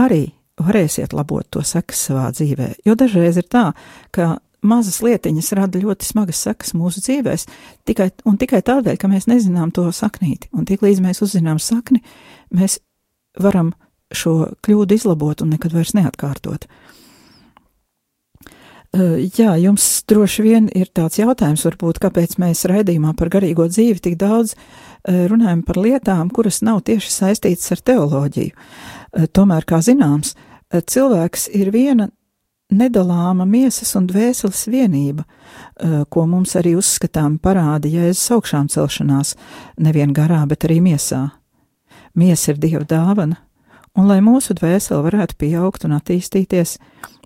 arī 0.00 0.26
varēsiet 0.61 1.14
labot 1.16 1.47
to 1.50 1.62
sekas 1.66 2.02
savā 2.09 2.28
dzīvē. 2.35 2.75
Jo 2.87 2.97
dažreiz 2.99 3.38
ir 3.40 3.49
tā, 3.50 3.71
ka 4.14 4.38
mazas 4.64 5.00
lietiņas 5.04 5.52
rada 5.59 5.80
ļoti 5.83 6.09
smagas 6.09 6.40
sekas 6.47 6.75
mūsu 6.76 7.02
dzīvēs, 7.04 7.47
tikai, 7.88 8.11
un 8.28 8.38
tikai 8.40 8.62
tādēļ, 8.64 8.99
ka 9.00 9.11
mēs 9.12 9.28
nezinām 9.30 9.73
to 9.75 9.87
saknīti. 9.94 10.50
Un 10.56 10.66
tiklīdz 10.68 11.02
mēs 11.04 11.23
uzzinām 11.25 11.61
sakni, 11.62 12.02
mēs 12.54 12.80
varam 13.40 13.73
šo 14.14 14.54
kļūdu 14.64 14.99
izlabot 14.99 15.42
un 15.42 15.54
nekad 15.54 15.75
vairs 15.75 15.94
neatkārtot. 15.97 16.68
Jā, 18.94 19.56
jums 19.59 19.85
droši 20.06 20.42
vien 20.44 20.66
ir 20.71 20.87
tāds 20.94 21.18
jautājums, 21.18 21.64
varbūt, 21.66 21.99
kāpēc 22.04 22.37
mēs 22.38 22.62
raidījumā 22.71 23.16
par 23.18 23.33
garīgo 23.35 23.66
dzīvi 23.66 23.99
tik 24.04 24.14
daudz 24.21 24.54
runājam 25.02 25.64
par 25.66 25.80
lietām, 25.83 26.30
kuras 26.30 26.61
nav 26.62 26.85
tieši 26.87 27.11
saistītas 27.11 27.75
ar 27.75 27.83
teoloģiju. 27.90 28.54
Tomēr, 29.35 29.66
kā 29.66 29.80
zināms, 29.83 30.37
cilvēks 30.71 31.49
ir 31.59 31.73
viena 31.75 32.06
nedalāma 32.74 33.46
miesas 33.48 33.94
un 33.98 34.08
dvēseles 34.10 34.66
vienība, 34.70 35.24
ko 36.10 36.26
mums 36.30 36.54
arī 36.60 36.74
uzskatām 36.78 37.38
parāda 37.42 37.90
Jēzus 37.90 38.34
augšām 38.36 38.68
celšanās, 38.72 39.34
nevien 39.78 40.14
garā, 40.16 40.42
bet 40.50 40.66
arī 40.68 40.80
miesā. 40.84 41.28
Miesa 42.14 42.52
ir 42.52 42.60
Dieva 42.62 42.84
dāvana, 42.86 43.40
un 43.98 44.06
lai 44.10 44.20
mūsu 44.22 44.54
dvēsele 44.58 45.02
varētu 45.06 45.38
pieaugt 45.38 45.86
un 45.88 45.96
attīstīties, 45.96 46.78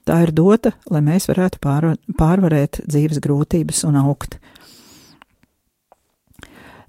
Tā 0.08 0.22
ir 0.24 0.30
dota, 0.32 0.70
lai 0.88 1.02
mēs 1.04 1.26
varētu 1.28 1.58
pārvarēt 1.60 2.80
dzīves 2.88 3.18
grūtības 3.20 3.82
un 3.84 3.98
augt. 4.00 4.38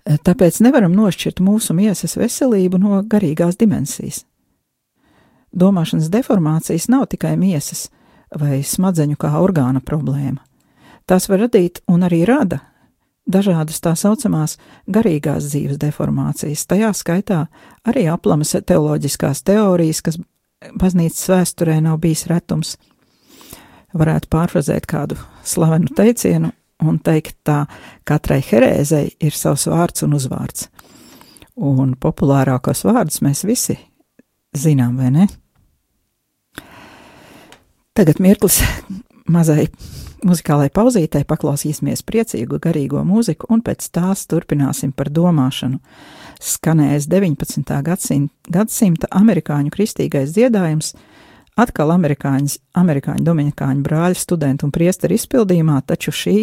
Tāpēc 0.07 0.61
nevaram 0.63 0.95
nošķirt 0.95 1.41
mūsu 1.43 1.75
miesas 1.75 2.15
veselību 2.15 2.79
no 2.79 3.01
garīgās 3.03 3.59
dimensijas. 3.59 4.23
Domāšanas 5.51 6.07
deformācijas 6.13 6.87
nav 6.87 7.09
tikai 7.11 7.33
miesas 7.35 7.89
vai 8.35 8.61
smadzeņu 8.63 9.17
kā 9.19 9.33
orgāna 9.41 9.81
problēma. 9.81 10.43
Tās 11.09 11.29
var 11.29 11.45
radīt 11.47 11.81
un 11.89 12.05
arī 12.05 12.21
rada 12.29 12.59
dažādas 13.29 13.81
tā 13.81 13.93
saucamās 13.97 14.57
garīgās 14.89 15.49
dzīves 15.49 15.79
deformācijas, 15.81 16.65
tajā 16.69 16.91
skaitā 16.97 17.43
arī 17.87 18.07
aplamas 18.09 18.55
teoloģiskās 18.57 19.43
teorijas, 19.45 20.01
kas 20.05 20.19
baznīcas 20.79 21.29
vēsturē 21.31 21.79
nav 21.85 21.99
bijis 22.03 22.25
retums 22.29 22.75
varētu 23.93 24.29
pārfrazēt 24.29 24.87
kādu 24.89 25.17
slavenu 25.45 25.89
teicienu 25.95 26.51
un 26.85 26.99
teikt 27.03 27.37
tā, 27.47 27.63
katrai 28.07 28.39
herēzei 28.45 29.15
ir 29.19 29.35
savs 29.35 29.67
vārds 29.69 30.05
un 30.05 30.15
uzvārds. 30.17 30.69
Un 31.59 31.95
populārākos 31.99 32.85
vārdus 32.87 33.19
mēs 33.25 33.43
visi 33.47 33.75
zinām, 34.55 34.95
vai 34.99 35.11
ne? 35.11 35.27
Tagad 37.99 38.21
mirklis 38.23 38.61
mazai 39.35 39.65
muzikālai 40.23 40.69
pauzītei 40.71 41.25
paklausīsimies 41.27 41.99
priecīgu 42.07 42.55
garīgo 42.63 43.01
mūziku 43.03 43.49
un 43.51 43.59
pēc 43.59 43.89
tās 43.91 44.21
turpināsim 44.31 44.93
par 44.95 45.09
domāšanu. 45.11 45.81
Skanēs 46.39 47.09
19. 47.11 47.73
gadsimta, 47.83 48.31
gadsimta 48.55 49.09
amerikāņu 49.19 49.73
kristīgais 49.73 50.31
dziedājums 50.31 50.93
atkal 51.59 51.91
amerikāņu, 51.91 52.53
amerikāņu 52.79 53.25
dominikāņu 53.27 53.83
brāļu 53.83 54.21
studentu 54.21 54.69
un 54.69 54.71
priesteru 54.77 55.17
izpildījumā, 55.17 55.81
taču 55.83 56.13
šī 56.15 56.37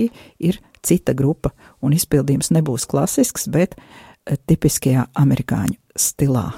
ir 0.50 0.58
cita 0.84 1.14
grupa, 1.16 1.54
un 1.80 1.96
izpildījums 1.96 2.52
nebūs 2.52 2.84
klasisks, 2.84 3.48
bet 3.48 3.78
eh, 3.78 4.36
tipiskajā 4.36 5.08
amerikāņu 5.24 5.80
stilā. 5.96 6.50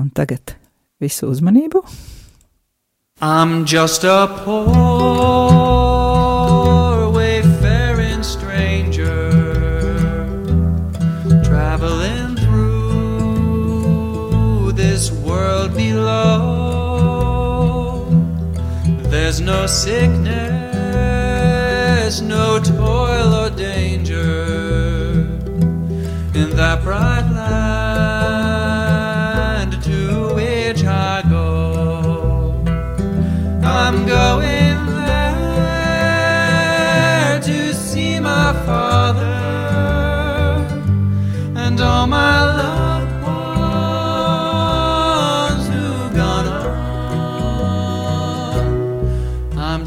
Un 0.00 0.08
tagad 0.16 0.56
visu 1.04 1.28
uzmanību! 1.28 1.84
I'm 3.22 3.66
just 3.66 4.02
a 4.04 4.26
poor 4.46 4.70
wayfaring 7.10 8.22
stranger 8.22 9.30
traveling 11.44 12.36
through 12.36 13.92
this 14.72 15.12
world 15.12 15.74
below. 15.76 16.38
There's 19.10 19.42
no 19.42 19.66
sickness, 19.66 20.32
no 22.22 22.58
toil 22.58 23.09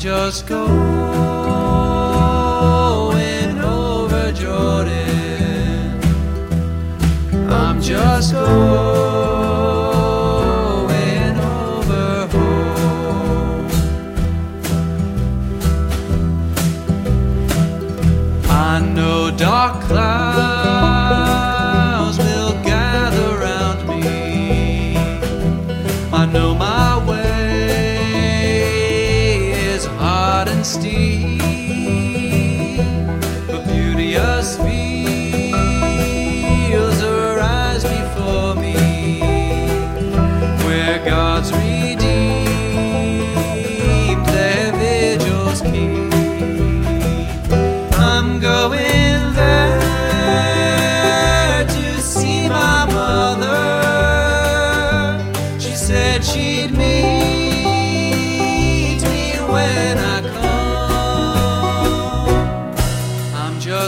just 0.03 0.48
going 0.48 0.67
over 3.62 4.33
Jordan. 4.33 5.98
I'm 7.50 7.81
just 7.81 8.33
going 8.33 9.12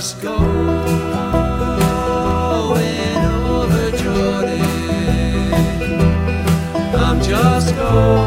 just 0.05 0.21
going 0.21 0.37
over 3.43 3.91
Jordan. 3.97 4.61
I'm 6.93 7.19
just 7.23 7.75
going 7.75 8.24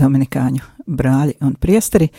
Dominikāņu 0.00 0.64
brāļi 0.88 1.36
un 1.44 1.56
priesteri. 1.60 2.10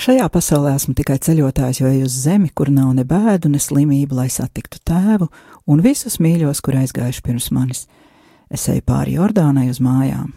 Šajā 0.00 0.28
pasaulē 0.32 0.74
esmu 0.78 0.94
tikai 0.96 1.18
ceļotājs, 1.20 1.80
jo 1.82 1.88
eju 1.90 2.06
uz 2.08 2.14
zemi, 2.24 2.48
kur 2.56 2.70
nav 2.72 2.92
ne 2.96 3.04
bēdu, 3.04 3.50
ne 3.52 3.60
slimību, 3.60 4.16
lai 4.16 4.28
satiktu 4.32 4.80
tēvu 4.88 5.28
un 5.68 5.82
visus 5.84 6.16
mīļos, 6.22 6.62
kur 6.64 6.78
aizgājuši 6.80 7.24
pirms 7.26 7.50
manis. 7.52 7.82
Es 8.50 8.64
eju 8.72 8.84
pāri 8.86 9.18
Jordānai 9.18 9.68
uz 9.70 9.80
mājām, 9.84 10.32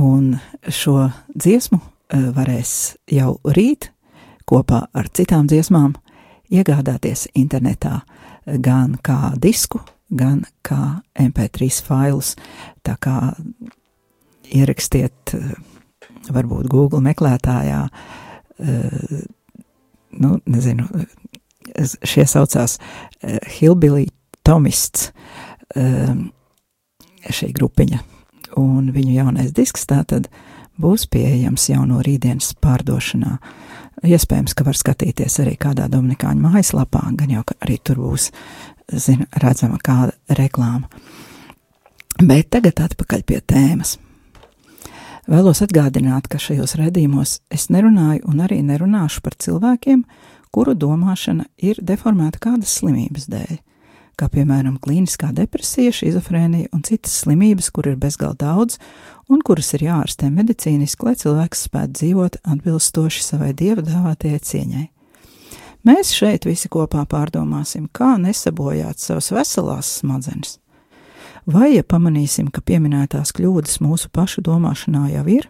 un 0.00 0.38
šo 0.68 1.10
dziesmu 1.34 1.80
eh, 1.82 2.30
varēs 2.36 2.72
jau 3.12 3.36
rīt 3.44 3.90
kopā 4.48 4.86
ar 4.96 5.10
citām 5.12 5.48
dziesmām 5.50 5.94
iegādāties 6.48 7.26
internetā 7.36 8.00
eh, 8.00 8.56
gan 8.56 8.96
kā 9.04 9.34
disku, 9.36 9.82
gan 10.08 10.44
kā 10.64 11.02
MP3 11.20 11.68
failus. 11.84 12.34
Tā 12.86 12.96
kā 13.02 13.34
ierakstiet, 14.54 15.34
uh, 15.34 15.75
varbūt 16.34 16.68
Google 16.72 17.02
meklētājā, 17.04 17.82
uh, 17.90 19.22
nu, 20.16 20.38
nezinu, 20.46 20.88
šie 22.06 22.26
saucās 22.28 22.78
uh, 22.78 23.38
Hillbilly 23.58 24.08
Tomists, 24.46 25.10
uh, 25.76 26.14
šī 27.26 27.50
grupiņa, 27.56 28.02
un 28.62 28.92
viņu 28.94 29.16
jaunais 29.16 29.50
disks 29.54 29.86
tātad 29.90 30.30
būs 30.80 31.06
pieejams 31.10 31.70
jau 31.72 31.84
no 31.88 32.02
rītdienas 32.04 32.52
pārdošanā. 32.62 33.36
Iespējams, 34.06 34.52
ka 34.54 34.66
var 34.66 34.76
skatīties 34.76 35.40
arī 35.42 35.56
kādā 35.58 35.88
Dominikāņu 35.90 36.44
mājaslapā, 36.44 37.00
gan 37.16 37.32
jau 37.32 37.44
arī 37.64 37.78
tur 37.80 38.02
būs, 38.04 38.28
zina, 38.92 39.26
redzama 39.42 39.80
kāda 39.82 40.36
reklāma. 40.36 40.90
Bet 42.16 42.52
tagad 42.54 42.80
atpakaļ 42.80 43.24
pie 43.28 43.40
tēmas. 43.44 43.96
Vēlos 45.26 45.62
atgādināt, 45.64 46.28
ka 46.30 46.38
šajos 46.38 46.76
redzījumos 46.78 47.40
es 47.50 47.68
nerunāju 47.74 48.28
un 48.30 48.44
arī 48.46 48.60
nerunāšu 48.62 49.24
par 49.24 49.34
cilvēkiem, 49.42 50.04
kuru 50.54 50.76
domāšana 50.78 51.48
ir 51.58 51.82
deformēta 51.82 52.42
kādas 52.42 52.78
slimības 52.78 53.26
dēļ 53.32 53.56
kā 54.16 54.28
piemēram 54.32 54.78
klīniskā 54.80 55.30
depresija, 55.36 55.92
šizofrēnija 55.92 56.72
un 56.74 56.82
citas 56.86 57.18
slimības, 57.22 57.68
kur 57.74 57.90
ir 57.90 57.98
bezgalīgi 58.00 58.40
daudz 58.40 58.78
un 59.32 59.42
kuras 59.44 59.72
ir 59.76 59.86
jāārstē 59.86 60.30
medicīniski, 60.32 61.08
lai 61.08 61.16
cilvēks 61.20 61.66
spētu 61.68 61.98
dzīvot 62.00 62.38
atbilstoši 62.54 63.24
savai 63.24 63.52
dieva 63.56 63.84
dāvātajai 63.84 64.42
cieņai. 64.50 64.86
Mēs 65.86 66.10
šeit 66.16 66.48
visi 66.48 66.70
kopā 66.72 67.04
pārdomāsim, 67.06 67.90
kā 67.92 68.16
nesabojāt 68.18 68.98
savas 69.02 69.30
veselās 69.34 69.98
smadzenes. 70.00 70.56
Vai, 71.46 71.76
ja 71.76 71.84
pamanīsim, 71.86 72.50
ka 72.50 72.58
pieminētās 72.66 73.30
kļūdas 73.36 73.78
mūsu 73.84 74.10
pašu 74.10 74.42
domāšanā 74.46 75.04
jau 75.12 75.22
ir, 75.30 75.46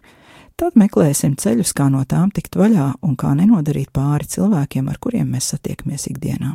tad 0.57 0.77
meklēsim 0.77 1.33
ceļus, 1.41 1.73
kā 1.73 1.87
no 1.89 2.03
tām 2.05 2.29
tikt 2.33 2.57
vaļā 2.59 2.91
un 3.01 3.15
kā 3.17 3.33
nenodarīt 3.37 3.89
pāri 3.95 4.29
cilvēkiem, 4.29 4.91
ar 4.91 4.99
kuriem 5.01 5.31
mēs 5.33 5.49
satiekamies 5.55 6.05
ikdienā. 6.11 6.53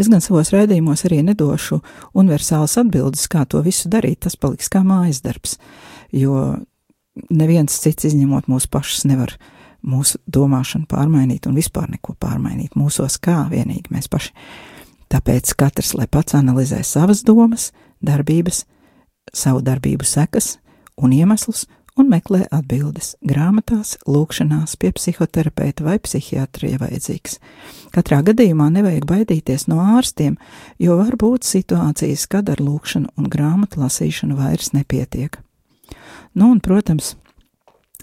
Es 0.00 0.08
gan 0.08 0.22
savos 0.24 0.52
raidījumos 0.54 1.04
arī 1.08 1.20
nedošu 1.26 1.80
universālas 2.16 2.78
atbildes, 2.80 3.26
kā 3.28 3.44
to 3.48 3.60
visu 3.64 3.90
darīt. 3.92 4.22
Tas 4.24 4.36
paliks 4.36 4.70
kā 4.72 4.80
mājas 4.86 5.20
darbs, 5.24 5.58
jo 6.12 6.56
neviens 7.28 7.80
cits 7.82 8.08
izņemot 8.08 8.48
mūsu 8.48 8.70
pašus 8.72 9.04
nevar 9.08 9.34
mūsu 9.84 10.18
domāšanu 10.26 10.88
pārmainīt 10.90 11.46
un 11.48 11.56
vispār 11.58 11.88
neko 11.92 12.16
pārmainīt 12.20 12.76
mūsos 12.78 13.18
kā 13.22 13.44
vienīgi 13.50 13.92
mēs 13.94 14.08
paši. 14.10 14.32
Tāpēc 15.08 15.54
katrs, 15.56 15.94
lai 15.96 16.06
pats 16.10 16.36
analizē 16.36 16.82
savas 16.84 17.22
domas, 17.24 17.70
darbības, 18.04 18.64
savu 19.32 19.62
darbību 19.64 20.04
sekas 20.04 20.56
un 21.00 21.14
iemeslus 21.16 21.64
un 21.98 22.08
meklē 22.12 22.44
atbildes 22.54 23.14
grāmatās, 23.26 23.96
lūkšanās, 24.06 24.76
pie 24.78 24.92
psihoterapeita 24.94 25.84
vai 25.86 25.96
psihiatra, 26.02 26.70
ja 26.70 26.80
vajadzīgs. 26.82 27.38
Katrā 27.94 28.20
gadījumā 28.26 28.68
nevajag 28.76 29.06
baidīties 29.08 29.66
no 29.70 29.80
ārstiem, 29.96 30.36
jo 30.78 30.98
var 31.00 31.18
būt 31.18 31.48
situācijas, 31.48 32.28
kad 32.30 32.52
ar 32.52 32.62
lūkšanu 32.62 33.10
un 33.18 33.30
grāmatu 33.32 33.82
lasīšanu 33.82 34.38
vairs 34.38 34.70
nepietiek. 34.76 35.40
Nu, 36.38 36.52
un, 36.52 36.60
protams, 36.62 37.16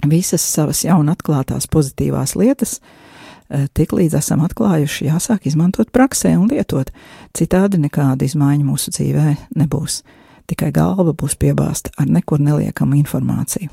visas 0.04 0.44
savas 0.44 0.84
jaun 0.84 1.08
atklātās 1.14 1.70
pozitīvās 1.72 2.36
lietas, 2.36 2.80
eh, 2.82 3.05
tik 3.50 3.94
līdz 3.96 4.18
esam 4.20 4.44
atklājuši, 4.46 5.10
jāsāk 5.10 5.48
izmantot 5.50 5.92
praksē 5.94 6.36
un 6.40 6.50
lietot, 6.50 6.92
citādi 7.38 7.80
nekāda 7.82 8.26
izmaiņa 8.26 8.66
mūsu 8.66 8.94
dzīvē 8.96 9.36
nebūs. 9.60 10.02
Tikai 10.50 10.72
galva 10.74 11.14
būs 11.18 11.38
piebāzta 11.42 11.94
ar 11.98 12.10
nekur 12.10 12.42
neliekamu 12.42 12.98
informāciju. 13.02 13.72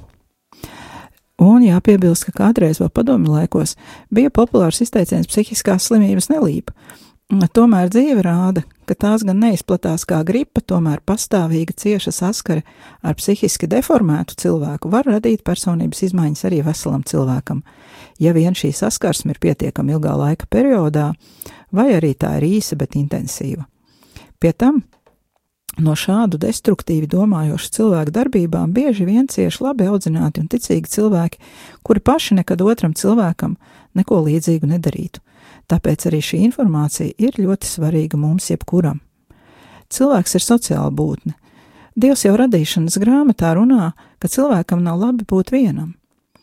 Un 1.42 1.64
jāpiebilst, 1.64 2.28
ka 2.28 2.34
kādreiz 2.36 2.78
vēl 2.80 2.90
padomju 2.94 3.32
laikos 3.32 3.74
bija 4.14 4.30
populārs 4.30 4.82
izteiciens 4.84 5.28
psihiskās 5.30 5.88
slimības 5.88 6.30
nelība. 6.30 6.74
Tomēr 7.56 7.90
dzīve 7.90 8.22
rāda, 8.22 8.62
ka 8.92 8.98
tās 9.06 9.24
gan 9.24 9.40
neizplatās 9.40 10.04
kā 10.08 10.20
gripa, 10.28 10.60
tomēr 10.60 11.00
pastāvīga 11.08 11.72
cieša 11.80 12.12
saskare 12.12 12.62
ar 13.00 13.16
psihiski 13.16 13.68
deformētu 13.72 14.36
cilvēku 14.44 14.92
var 14.92 15.08
radīt 15.08 15.44
personības 15.46 16.04
izmaiņas 16.10 16.44
arī 16.48 16.60
veselam 16.66 17.04
cilvēkam, 17.08 17.62
ja 18.20 18.34
vien 18.36 18.52
šī 18.58 18.74
saskarsme 18.76 19.32
ir 19.32 19.40
pietiekami 19.40 19.96
ilgā 19.96 20.12
laika 20.20 20.48
periodā, 20.52 21.12
vai 21.72 21.92
arī 21.96 22.12
tā 22.12 22.36
ir 22.40 22.50
īsa, 22.58 22.76
bet 22.76 22.98
intensīva. 23.00 23.64
Pie 24.42 24.52
tam 24.52 24.82
No 25.80 25.94
šādu 25.96 26.36
destruktīvi 26.36 27.06
domājošu 27.08 27.70
cilvēku 27.72 28.12
darbībām 28.12 28.74
bieži 28.76 29.06
vien 29.08 29.24
cieši 29.24 29.62
labi 29.64 29.86
audzināti 29.88 30.42
un 30.42 30.50
ticīgi 30.52 30.90
cilvēki, 30.98 31.38
kuri 31.80 32.02
paši 32.04 32.36
nekad 32.42 32.60
otram 32.60 32.92
cilvēkam 32.92 33.54
neko 33.96 34.18
līdzīgu 34.26 34.68
nedarītu. 34.68 35.22
Tāpēc 35.70 36.08
arī 36.10 36.20
šī 36.24 36.42
informācija 36.48 37.14
ir 37.18 37.38
ļoti 37.38 37.68
svarīga 37.68 38.18
mums 38.20 38.50
jebkuram. 38.50 39.00
Cilvēks 39.92 40.38
ir 40.38 40.44
sociāla 40.44 40.90
būtne. 40.94 41.36
Dievs 41.92 42.24
jau 42.24 42.32
radīšanas 42.40 42.96
grāmatā 43.02 43.52
runā, 43.58 43.90
ka 44.18 44.30
cilvēkam 44.32 44.80
nav 44.84 45.00
labi 45.02 45.26
būt 45.28 45.52
vienam. 45.52 45.92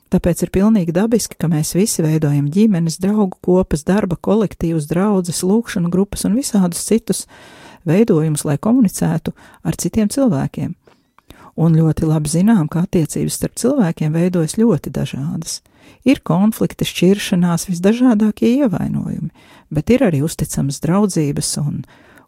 Tāpēc 0.10 0.44
ir 0.46 0.52
pilnīgi 0.54 0.94
dabiski, 0.94 1.38
ka 1.38 1.50
mēs 1.50 1.76
visi 1.78 2.02
veidojam 2.02 2.48
ģimenes, 2.50 2.98
draugu 3.02 3.38
kopas, 3.46 3.84
darba 3.86 4.18
kolektīvus, 4.18 4.88
draugus, 4.90 5.44
lūkšanu 5.46 5.92
grupas 5.94 6.26
un 6.26 6.38
visādus 6.38 6.82
citus 6.86 7.28
veidojumus, 7.90 8.46
lai 8.46 8.58
komunicētu 8.62 9.36
ar 9.62 9.78
citiem 9.78 10.10
cilvēkiem. 10.10 10.74
Un 11.60 11.76
ļoti 11.76 12.08
labi 12.08 12.32
zinām, 12.32 12.69
ka 12.72 12.86
attiecības 12.86 13.36
starp 13.36 13.58
cilvēkiem 13.60 14.13
veidojas 14.15 14.56
ļoti 14.60 14.93
dažādas. 14.95 15.60
Ir 16.08 16.22
konflikti, 16.24 16.88
šķiršanās, 16.88 17.67
visdažādākie 17.67 18.54
ievainojumi, 18.62 19.32
bet 19.74 19.91
ir 19.91 20.06
arī 20.08 20.22
uzticamas 20.24 20.80
draudzības 20.86 21.52
un, 21.60 21.82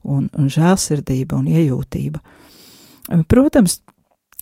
un, 0.04 0.28
un 0.36 0.52
žēlsirdība 0.52 1.38
un 1.40 1.48
iejūtība. 1.48 2.20
Protams, 3.32 3.80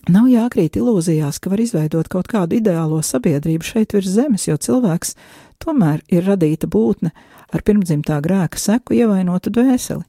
nav 0.09 0.29
jākrīt 0.31 0.79
ilūzijās, 0.79 1.37
ka 1.37 1.51
var 1.53 1.61
izveidot 1.61 2.09
kaut 2.09 2.29
kādu 2.31 2.57
ideālo 2.57 3.01
sabiedrību 3.05 3.67
šeit 3.67 3.93
virs 3.93 4.09
zemes, 4.15 4.47
jo 4.49 4.57
cilvēks 4.57 5.13
tomēr 5.61 6.01
ir 6.09 6.25
radīta 6.25 6.69
būtne 6.71 7.13
ar 7.53 7.65
pirmdzimtā 7.65 8.21
grēka 8.25 8.57
seku 8.57 8.97
ievainotu 8.97 9.53
dvēseli. 9.53 10.05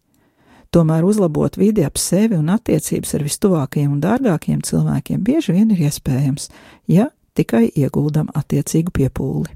Tomēr 0.70 1.02
uzlabot 1.02 1.56
vidi 1.58 1.82
ap 1.82 1.98
sevi 1.98 2.36
un 2.38 2.50
attiecības 2.54 3.16
ar 3.16 3.24
vistuvākajiem 3.26 3.96
un 3.96 4.02
dārgākajiem 4.04 4.60
cilvēkiem 4.62 5.22
bieži 5.26 5.54
vien 5.56 5.70
ir 5.74 5.80
iespējams, 5.88 6.46
ja 6.86 7.08
tikai 7.34 7.64
ieguldam 7.74 8.28
attiecīgu 8.38 8.92
piepūli. 8.94 9.50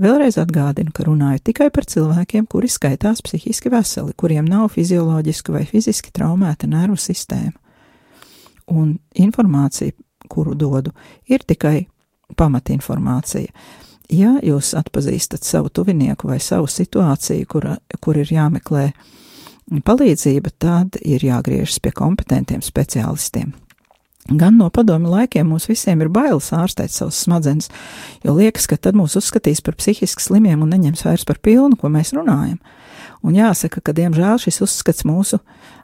Vēlreiz 0.00 0.38
atgādinu, 0.40 0.94
ka 0.96 1.04
runāju 1.04 1.42
tikai 1.50 1.68
par 1.74 1.84
cilvēkiem, 1.92 2.46
kuri 2.48 2.70
skaitās 2.72 3.20
psihiski 3.24 3.68
veseli, 3.72 4.14
kuriem 4.16 4.48
nav 4.48 4.70
fizioloģiski 4.72 5.52
vai 5.52 5.66
fiziski 5.68 6.12
traumēta 6.16 6.70
nervu 6.72 6.96
sistēma. 6.96 7.52
Un 8.72 8.94
informācija, 9.20 9.92
kuru 10.32 10.54
dodu, 10.56 10.94
ir 11.28 11.44
tikai 11.44 11.82
pamatinformācija. 12.40 13.52
Ja 14.08 14.38
jūs 14.40 14.72
atpazīstat 14.78 15.44
savu 15.44 15.68
tuvinieku 15.68 16.32
vai 16.32 16.40
savu 16.40 16.64
situāciju, 16.68 17.50
kura, 17.50 17.76
kur 18.00 18.16
ir 18.20 18.32
jāmeklē 18.32 18.86
uh, 18.88 19.12
palīdzība, 19.70 20.52
tad 20.58 20.98
ir 21.02 21.24
jāgriežas 21.24 21.80
pie 21.82 21.92
kompetentiem 21.94 22.62
speciālistiem. 22.64 23.54
Gan 24.24 24.56
no 24.56 24.70
padomu 24.72 25.10
laikiem 25.12 25.50
mums 25.52 25.66
visiem 25.68 26.00
ir 26.00 26.08
bailes 26.08 26.48
ārstēt 26.56 26.92
savas 26.94 27.18
smadzenes, 27.26 27.68
jo 28.24 28.32
liekas, 28.38 28.64
ka 28.70 28.78
tad 28.80 28.96
mūs 28.96 29.18
uzskatīs 29.20 29.60
par 29.64 29.76
psihiski 29.76 30.24
slimiem 30.24 30.62
un 30.64 30.72
neņems 30.72 31.04
vairs 31.04 31.26
par 31.28 31.42
pilnu, 31.44 31.76
ko 31.76 31.90
mēs 31.92 32.14
runājam. 32.16 32.56
Un 33.24 33.36
jāsaka, 33.36 33.82
ka 33.84 33.92
diemžēl 33.96 34.40
šis 34.40 34.62
uzskats 34.64 35.04
mūsu 35.08 35.40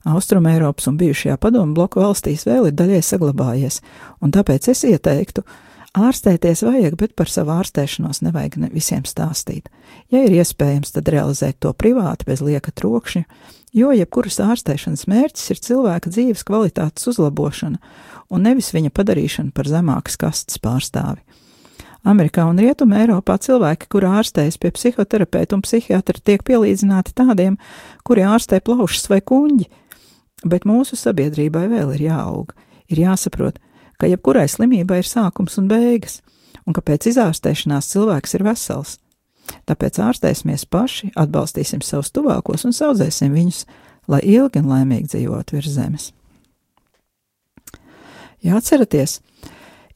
Austrumē 0.08 0.54
Eiropas 0.56 0.88
un 0.88 0.96
bijušajā 1.00 1.36
padomu 1.40 1.76
bloku 1.76 2.00
valstīs 2.00 2.46
vēl 2.48 2.70
ir 2.70 2.76
daļai 2.76 3.02
saglabājies, 3.04 3.82
un 4.24 4.32
tāpēc 4.32 4.70
es 4.72 4.86
ieteiktu, 4.88 5.44
Ārstēties 5.90 6.60
vajag, 6.62 6.94
bet 6.94 7.16
par 7.18 7.26
savu 7.26 7.50
ārstēšanos 7.56 8.20
nevajag 8.22 8.60
ne 8.62 8.68
visiem 8.70 9.02
stāstīt. 9.08 9.66
Ja 10.14 10.20
ir 10.22 10.36
iespējams, 10.38 10.92
tad 10.94 11.10
realizēt 11.10 11.58
to 11.58 11.72
privāti 11.74 12.28
bez 12.28 12.44
lieka 12.46 12.70
trokšņa, 12.70 13.24
jo 13.76 13.90
jebkuras 13.94 14.40
ārstēšanas 14.42 15.06
mērķis 15.11 15.52
ir 15.54 15.61
cilvēka 15.66 16.12
dzīves 16.12 16.46
kvalitātes 16.46 17.09
uzlabošana 17.11 17.80
un 18.30 18.46
nevis 18.46 18.72
viņa 18.74 18.92
padarīšana 18.94 19.54
par 19.54 19.68
zemākas 19.70 20.18
kastes 20.20 20.61
pārstāvi. 20.62 21.22
Amerikā 22.06 22.46
un 22.48 22.56
Rietumē 22.56 23.02
Eiropā 23.02 23.37
cilvēki, 23.44 23.90
kuri 23.92 24.09
ārstējas 24.09 24.56
pie 24.61 24.70
psihoterapeita 24.72 25.59
un 25.59 25.64
psihiatra, 25.66 26.16
tiek 26.24 26.40
pielīdzināti 26.48 27.12
tādiem, 27.18 27.59
kuri 28.09 28.24
ārstē 28.24 28.62
plaušas 28.64 29.11
vai 29.12 29.20
kuņģi, 29.20 29.66
bet 30.48 30.64
mūsu 30.64 30.96
sabiedrībai 30.96 31.66
vēl 31.68 31.92
ir 31.98 32.06
jāaug, 32.06 32.54
ir 32.88 33.02
jāsaprot, 33.04 33.61
ka 34.00 34.09
jebkurai 34.09 34.46
slimībai 34.48 35.02
ir 35.02 35.11
sākums 35.11 35.61
un 35.61 35.68
beigas, 35.68 36.22
un 36.64 36.72
ka 36.72 36.80
pēc 36.80 37.11
izārstēšanās 37.12 37.92
cilvēks 37.92 38.38
ir 38.38 38.46
vesels. 38.48 38.96
Tāpēc 39.68 40.00
ārstēsimies 40.02 40.66
paši, 40.70 41.12
atbalstīsim 41.18 41.82
savus 41.84 42.12
tuvākos 42.14 42.66
un 42.68 42.74
audzēsim 42.74 43.34
viņus, 43.34 43.64
lai 44.10 44.20
ilgi 44.26 44.62
un 44.62 44.70
laimīgi 44.70 45.12
dzīvotu 45.14 45.58
virs 45.58 45.74
zemes. 45.76 46.10
Ja 48.40 48.56
atceraties, 48.56 49.18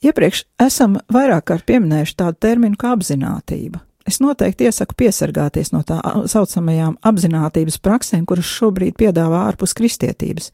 iepriekš 0.04 0.44
esam 0.60 0.98
vairāk 1.12 1.48
kārt 1.48 1.66
pieminējuši 1.70 2.16
tādu 2.20 2.40
terminu 2.44 2.76
kā 2.80 2.92
apzinātība. 2.96 3.80
Es 4.04 4.18
noteikti 4.20 4.66
iesaku 4.68 4.92
piesargāties 5.00 5.70
no 5.72 5.80
tā 5.86 5.96
saucamajām 6.28 6.98
apzinātības 7.08 7.78
praksēm, 7.80 8.26
kuras 8.28 8.50
šobrīd 8.52 8.98
piedāvā 9.00 9.46
ārpus 9.48 9.72
kristietības, 9.76 10.50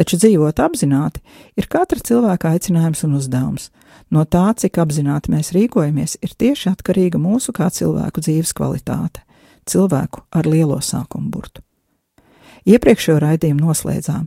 taču 0.00 0.16
dzīvot 0.22 0.62
apzināti 0.64 1.20
ir 1.60 1.68
katra 1.68 2.00
cilvēka 2.00 2.54
aicinājums 2.56 3.04
un 3.04 3.18
uzdevums. 3.18 3.68
No 4.08 4.24
tā, 4.24 4.46
cik 4.56 4.80
apzināti 4.80 5.32
mēs 5.34 5.52
rīkojamies, 5.52 6.16
ir 6.24 6.32
tieši 6.40 6.70
atkarīga 6.72 7.20
mūsu 7.20 7.52
kā 7.52 7.68
cilvēku 7.68 8.24
dzīves 8.24 8.54
kvalitāte, 8.56 9.20
cilvēku 9.68 10.24
ar 10.32 10.48
lielo 10.48 10.80
sākumu 10.80 11.28
burtu. 11.34 11.60
Iepriekšējo 12.66 13.18
raidījumu 13.22 13.60
noslēdzām 13.66 14.24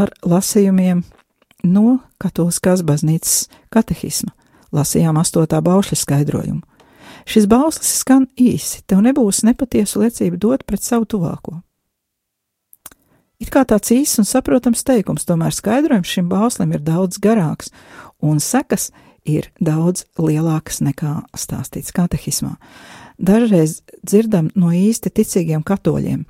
ar 0.00 0.14
lasījumiem 0.24 1.04
no 1.68 1.98
Katoliskās 2.18 2.80
baznīcas 2.86 3.50
katehisma. 3.74 4.32
Lasījām 4.72 5.20
astotā 5.20 5.60
baušļa 5.64 5.96
skaidrojumu. 6.00 6.64
Šis 7.28 7.44
bauslis 7.44 7.90
skan 8.00 8.24
īsi, 8.40 8.80
tev 8.88 9.02
nebūs 9.04 9.42
nepatiesu 9.44 10.00
liecību 10.00 10.38
dot 10.40 10.64
pret 10.64 10.84
savu 10.84 11.04
tuvāko. 11.04 11.58
It 13.38 13.52
kā 13.54 13.66
tāds 13.68 13.92
īsts 13.94 14.18
un 14.22 14.26
saprotams 14.26 14.80
teikums, 14.86 15.26
tomēr 15.28 15.52
skaidrojums 15.54 16.08
šim 16.08 16.30
bauslim 16.30 16.72
ir 16.74 16.80
daudz 16.82 17.20
garāks, 17.22 17.68
un 18.18 18.40
sekas 18.42 18.88
ir 19.28 19.50
daudz 19.60 20.06
lielākas 20.18 20.80
nekā 20.82 21.12
stāstīts 21.36 21.92
katehismā. 21.94 22.56
Dažreiz 23.18 23.82
dzirdam 24.00 24.48
no 24.56 24.72
īsti 24.72 25.12
ticīgiem 25.20 25.62
katoļiem: 25.68 26.24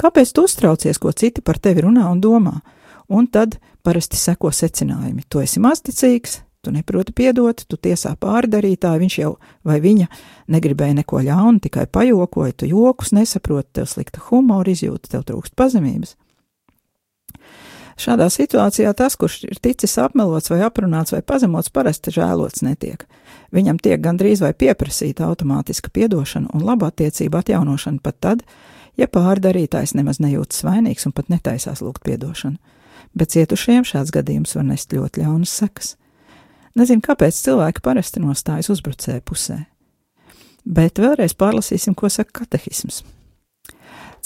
Kāpēc 0.00 0.32
tu 0.32 0.46
uztraucies, 0.46 1.02
ko 1.02 1.12
citi 1.12 1.42
par 1.42 1.58
tevi 1.58 1.84
runā 1.84 2.06
un 2.12 2.22
domā? 2.22 2.60
Un 3.08 3.26
tad 3.26 3.58
parasti 3.86 4.18
seko 4.18 4.50
secinājumi. 4.54 5.26
Tu 5.28 5.42
esi 5.42 5.60
mazticīgs, 5.62 6.40
tu 6.66 6.72
neproti 6.74 7.14
piedot, 7.14 7.62
tu 7.62 7.78
tiesā 7.78 8.16
pārdarītāju, 8.18 9.02
viņš 9.04 9.16
jau 9.20 9.32
vai 9.66 9.78
viņa 9.84 10.08
negribēja 10.50 10.98
neko 11.00 11.22
ļaunu, 11.28 11.62
tikai 11.62 11.86
pajokoja, 11.86 12.56
tu 12.58 12.68
jokus 12.70 13.14
nesaproti, 13.14 13.78
tev 13.78 13.86
slikta 13.90 14.22
humora 14.28 14.72
izjūta, 14.72 15.12
tev 15.14 15.22
trūkst 15.28 15.54
pazemības. 15.58 16.16
Šādā 17.96 18.26
situācijā 18.28 18.90
tas, 18.92 19.14
kurš 19.16 19.38
ir 19.46 19.60
ticis 19.62 19.94
apmelots 20.02 20.50
vai 20.52 20.60
aprunāts 20.66 21.14
vai 21.14 21.22
pazemots, 21.24 21.72
parasti 21.72 22.12
žēlots 22.12 22.60
netiek. 22.66 23.06
Viņam 23.56 23.78
tiek 23.80 24.02
gandrīz 24.04 24.42
vai 24.44 24.52
pieprasīta 24.52 25.24
automātiska 25.30 25.88
piedošana 25.94 26.50
un 26.52 26.66
laba 26.66 26.90
attiecība 26.90 27.40
atjaunošana 27.40 28.02
pat 28.04 28.18
tad, 28.20 28.44
ja 29.00 29.08
pārdarītājs 29.08 29.94
nemaz 29.96 30.20
nejūtas 30.20 30.66
vainīgs 30.66 31.08
un 31.08 31.16
pat 31.16 31.32
netaisās 31.32 31.80
lūgt 31.80 32.04
piedošanu 32.04 32.58
bet 33.16 33.32
cietušajiem 33.32 33.86
šāds 33.86 34.12
gadījums 34.14 34.54
var 34.56 34.66
nest 34.68 34.92
ļoti 34.92 35.24
ļaunas 35.24 35.54
sekas. 35.62 35.94
Nezinu, 36.76 37.00
kāpēc 37.04 37.36
cilvēki 37.40 37.82
parasti 37.84 38.20
nostājas 38.20 38.68
uzbrucēju 38.74 39.22
pusē. 39.24 39.58
Bet 40.66 41.00
vēlreiz 41.00 41.36
pārlasīsim, 41.38 41.94
ko 41.96 42.10
saka 42.12 42.42
katehisms. 42.42 43.02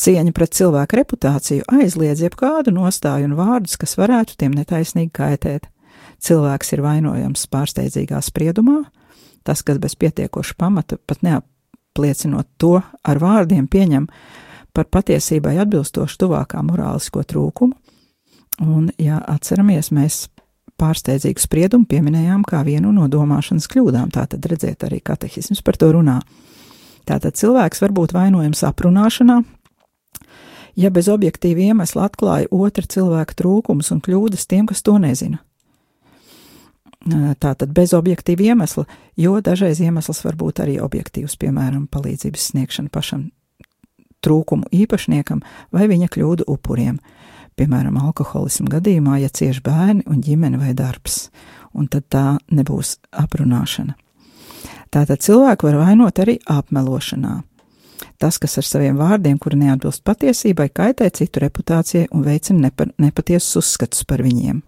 Cieņa 0.01 0.33
pret 0.33 0.57
cilvēku 0.57 0.97
reputāciju 0.97 1.67
aizliedz 1.69 2.23
jebkādu 2.25 2.73
nostāju 2.73 3.29
un 3.29 3.37
vārdus, 3.39 3.77
kas 3.79 3.99
varētu 4.01 4.39
tiem 4.41 4.57
netaisnīgi 4.57 5.13
kaitēt. 5.13 5.69
Cilvēks 6.21 6.73
ir 6.75 6.83
vainojams 6.85 7.45
pārsteidzīgā 7.53 8.21
spriedumā, 8.25 8.81
tas, 9.45 9.63
kas 9.63 9.79
bez 9.81 9.95
pietiekoša 10.01 10.57
pamata, 10.59 10.97
pat 11.07 11.21
neapliecinot 11.25 12.49
to 12.61 12.79
ar 12.81 13.21
vārdiem, 13.21 13.69
pieņem 13.69 14.09
par 14.77 14.89
patiesībai 14.89 15.59
atbilstošu 15.61 16.25
tuvākā 16.25 16.65
morālisko 16.65 17.23
trūkumu, 17.29 17.77
Un, 18.61 18.91
ja 19.01 19.21
atceramies, 19.31 19.89
mēs 19.95 20.27
pārsteidzīgu 20.81 21.43
spriedumu 21.43 21.89
pieminējām 21.91 22.45
kā 22.49 22.63
vienu 22.67 22.93
no 22.97 23.07
domāšanas 23.11 23.69
kļūdām. 23.71 24.11
Tātad 24.15 24.47
redziet, 24.51 24.85
arī 24.87 25.01
katehisms 25.05 25.63
par 25.67 25.79
to 25.81 25.93
runā. 25.97 26.21
Tātad 27.09 27.37
cilvēks 27.39 27.83
var 27.83 27.95
būt 27.97 28.15
vainojams 28.15 28.63
aprunāšanā, 28.69 29.41
ja 30.79 30.91
bez 30.95 31.09
objektīva 31.11 31.71
iemesla 31.71 32.09
atklāja 32.09 32.51
otra 32.55 32.87
cilvēka 32.87 33.37
trūkumus 33.41 33.91
un 33.95 34.03
kļūdas 34.05 34.47
tiem, 34.51 34.69
kas 34.71 34.85
to 34.87 34.97
nezina. 35.03 35.41
Tātad 37.41 37.71
bez 37.73 37.95
objektīva 37.97 38.51
iemesla, 38.53 38.85
jo 39.17 39.39
dažreiz 39.41 39.81
iemesls 39.81 40.21
var 40.27 40.37
būt 40.37 40.61
arī 40.61 40.77
objektīvs, 40.85 41.39
piemēram, 41.41 41.87
palīdzības 41.89 42.51
sniegšana 42.53 42.93
pašam 42.93 43.31
trūkumu 44.21 44.69
īpašniekam 44.77 45.41
vai 45.73 45.87
viņa 45.89 46.11
kļūdu 46.13 46.45
upuriem. 46.53 46.99
Uh, 47.01 47.20
piemēram, 47.61 47.99
alkoholismu 48.01 48.71
gadījumā, 48.73 49.21
ja 49.21 49.29
cieš 49.29 49.61
bērni 49.65 50.07
un 50.09 50.23
ģimene 50.25 50.61
vai 50.61 50.73
darbs, 50.77 51.29
un 51.77 51.91
tad 51.93 52.09
tā 52.13 52.25
nebūs 52.49 52.97
aprunāšana. 53.13 53.97
Tātad 54.91 55.23
cilvēku 55.23 55.69
var 55.69 55.79
vainot 55.85 56.19
arī 56.19 56.41
apmelošanā. 56.51 57.37
Tas, 58.21 58.37
kas 58.41 58.59
ar 58.61 58.67
saviem 58.67 58.99
vārdiem, 59.01 59.39
kuri 59.41 59.61
neatbilst 59.61 60.03
patiesībai, 60.05 60.69
kaitē 60.75 61.09
citu 61.15 61.41
reputācijai 61.45 62.09
un 62.13 62.25
veicina 62.27 62.67
nepa, 62.67 62.89
nepatiesus 63.01 63.61
uzskatus 63.63 64.05
par 64.09 64.25
viņiem. 64.25 64.59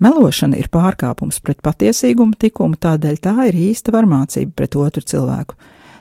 Melošana 0.00 0.56
ir 0.56 0.70
pārkāpums 0.72 1.42
pret 1.44 1.60
patiesīgumu 1.62 2.38
likumu, 2.40 2.78
tādēļ 2.80 3.20
tā 3.20 3.34
ir 3.50 3.58
īsta 3.68 3.92
varmācība 3.92 4.56
pret 4.56 4.78
otru 4.80 5.04
cilvēku. 5.04 5.58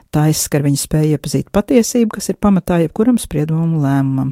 Tā 0.09 0.29
izskar 0.31 0.63
viņa 0.65 0.79
spēju 0.79 1.17
iepazīt 1.17 1.51
patiesību, 1.53 2.15
kas 2.15 2.31
ir 2.31 2.39
pamatā 2.41 2.79
jebkuram 2.85 3.19
spriedumam 3.21 3.75
un 3.75 3.83
lēmumam. 3.83 4.31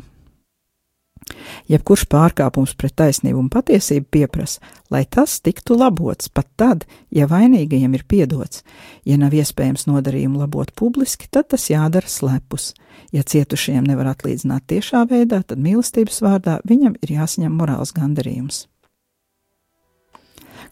Jebkurš 1.68 2.06
pārkāpums 2.12 2.74
pret 2.80 2.96
taisnību 3.00 3.42
un 3.42 3.50
patiesību 3.52 4.08
pieprasa, 4.12 4.62
lai 4.94 5.04
tas 5.06 5.38
tiktu 5.44 5.78
labots 5.78 6.32
pat 6.34 6.48
tad, 6.60 6.86
ja 7.12 7.28
vainīgajiem 7.28 7.96
ir 7.98 8.06
piedots. 8.08 8.64
Ja 9.06 9.20
nav 9.20 9.36
iespējams 9.36 9.88
nodarījumu 9.90 10.42
labot 10.44 10.74
publiski, 10.76 11.30
tad 11.32 11.50
tas 11.54 11.70
jādara 11.72 12.08
slepus. 12.08 12.74
Ja 13.12 13.24
cietušajiem 13.24 13.88
nevar 13.88 14.14
atlīdzināt 14.16 14.68
tiešā 14.72 15.06
veidā, 15.12 15.44
tad 15.44 15.62
mīlestības 15.64 16.22
vārdā 16.24 16.60
viņam 16.68 16.98
ir 17.02 17.16
jāsaņem 17.20 17.56
morāls 17.60 17.94
gandarījums. 17.96 18.66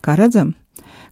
Kā 0.05 0.15
redzam, 0.19 0.53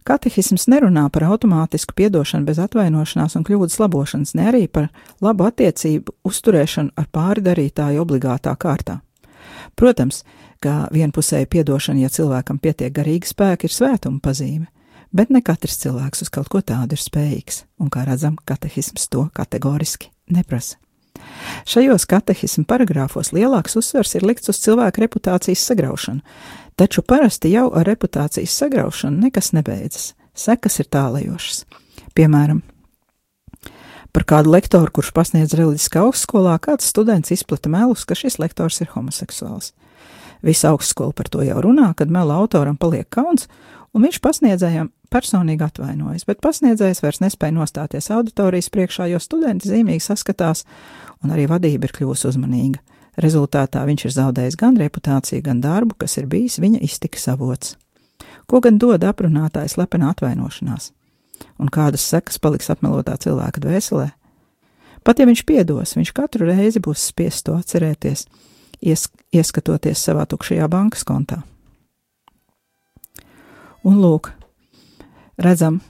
Katehisms 0.04 0.66
nerunā 0.68 1.06
par 1.08 1.24
automātisku 1.32 1.94
piedošanu 1.96 2.44
bez 2.44 2.58
atvainošanās 2.60 3.38
un 3.38 3.44
kļūdas 3.48 3.78
labošanas, 3.80 4.34
ne 4.36 4.50
arī 4.50 4.66
par 4.68 4.90
labu 5.24 5.46
attiecību 5.48 6.12
uzturēšanu 6.28 6.92
ar 7.00 7.08
pārdarītāju 7.08 8.04
obligātā 8.04 8.52
kārtā. 8.60 8.98
Protams, 9.78 10.22
ka 10.64 10.86
vienpusēja 10.94 11.48
piedošana, 11.50 12.04
ja 12.04 12.12
cilvēkam 12.12 12.60
pietiek 12.62 12.92
garīga 12.94 13.28
spēka, 13.28 13.68
ir 13.68 13.74
svētuma 13.74 14.22
pazīme, 14.24 14.70
bet 15.14 15.30
ne 15.30 15.42
katrs 15.44 15.78
cilvēks 15.82 16.24
uz 16.24 16.32
kaut 16.32 16.50
ko 16.52 16.62
tādu 16.64 16.96
ir 16.96 17.02
spējīgs, 17.02 17.64
un, 17.80 17.92
kā 17.92 18.06
redzam, 18.08 18.38
katehisms 18.48 19.08
to 19.12 19.28
kategoriski 19.36 20.10
neprasa. 20.32 20.80
Šajos 21.68 22.06
katehismu 22.10 22.66
paragrāfos 22.68 23.30
lielāks 23.36 23.76
uzsvers 23.78 24.16
ir 24.18 24.26
likts 24.26 24.50
uz 24.50 24.58
cilvēku 24.64 25.04
reputācijas 25.04 25.62
sagraušanu, 25.68 26.24
taču 26.76 27.04
parasti 27.06 27.52
jau 27.54 27.68
ar 27.76 27.86
reputācijas 27.88 28.56
sagraušanu 28.58 29.28
nekas 29.28 29.52
nebeidzas, 29.56 30.12
sekas 30.34 30.80
ir 30.82 30.90
tālajošas. 30.90 31.64
Piemēram, 32.14 32.64
Par 34.14 34.22
kādu 34.30 34.52
lektoru, 34.54 34.92
kurš 34.94 35.10
pasniedz 35.10 35.56
reliģiskā 35.58 36.04
augstskolā, 36.06 36.54
kāds 36.62 36.86
students 36.86 37.32
izplata 37.34 37.70
melus, 37.72 38.04
ka 38.06 38.14
šis 38.14 38.38
lektors 38.38 38.78
ir 38.84 38.92
homoseksuāls. 38.92 39.72
Visa 40.44 40.70
augstskola 40.70 41.16
par 41.16 41.26
to 41.32 41.42
jau 41.42 41.58
runā, 41.64 41.88
kad 41.98 42.12
mela 42.12 42.36
autoram 42.38 42.76
paliek 42.78 43.08
kauns, 43.10 43.48
un 43.90 44.06
viņš 44.06 44.20
pasniedzējam 44.22 44.92
personīgi 45.10 45.66
atvainojas, 45.66 46.28
bet 46.30 46.42
pasniedzējs 46.46 47.02
vairs 47.02 47.22
nespēja 47.24 47.56
nostāties 47.58 48.10
auditorijas 48.14 48.70
priekšā, 48.70 49.10
jo 49.10 49.18
studenti 49.18 49.72
zīmīgi 49.72 50.06
saskatās, 50.06 50.62
un 51.24 51.34
arī 51.34 51.48
vadība 51.50 51.88
ir 51.88 51.98
kļuvusi 51.98 52.30
uzmanīga. 52.30 52.82
Rezultātā 53.18 53.82
viņš 53.86 54.06
ir 54.06 54.14
zaudējis 54.14 54.58
gan 54.62 54.78
reputāciju, 54.78 55.42
gan 55.42 55.62
darbu, 55.62 55.98
kas 55.98 56.20
ir 56.22 56.30
bijis 56.30 56.60
viņa 56.62 56.86
iztikas 56.86 57.26
avots. 57.34 57.74
Ko 58.46 58.62
gan 58.62 58.78
dod 58.78 59.02
aprunātājs 59.06 59.74
lepena 59.80 60.14
atvainošanās? 60.14 60.92
Un 61.58 61.70
kādas 61.72 62.04
sekas 62.06 62.40
paliks 62.42 62.70
apmelotā 62.72 63.16
cilvēka 63.20 63.62
dvēselē. 63.64 64.10
Pat 65.04 65.20
ja 65.20 65.26
viņš 65.28 65.44
piedos, 65.44 65.96
viņš 65.98 66.12
katru 66.16 66.48
reizi 66.48 66.80
būs 66.80 67.10
spiests 67.10 67.44
to 67.44 67.56
atcerēties, 67.58 68.24
ies, 68.80 69.08
ieskatoties 69.34 70.00
savā 70.00 70.24
tukšajā 70.28 70.68
bankas 70.72 71.04
kontā. 71.04 71.42
Un 73.84 74.00
lūk, 74.00 74.30
redzam, 75.36 75.82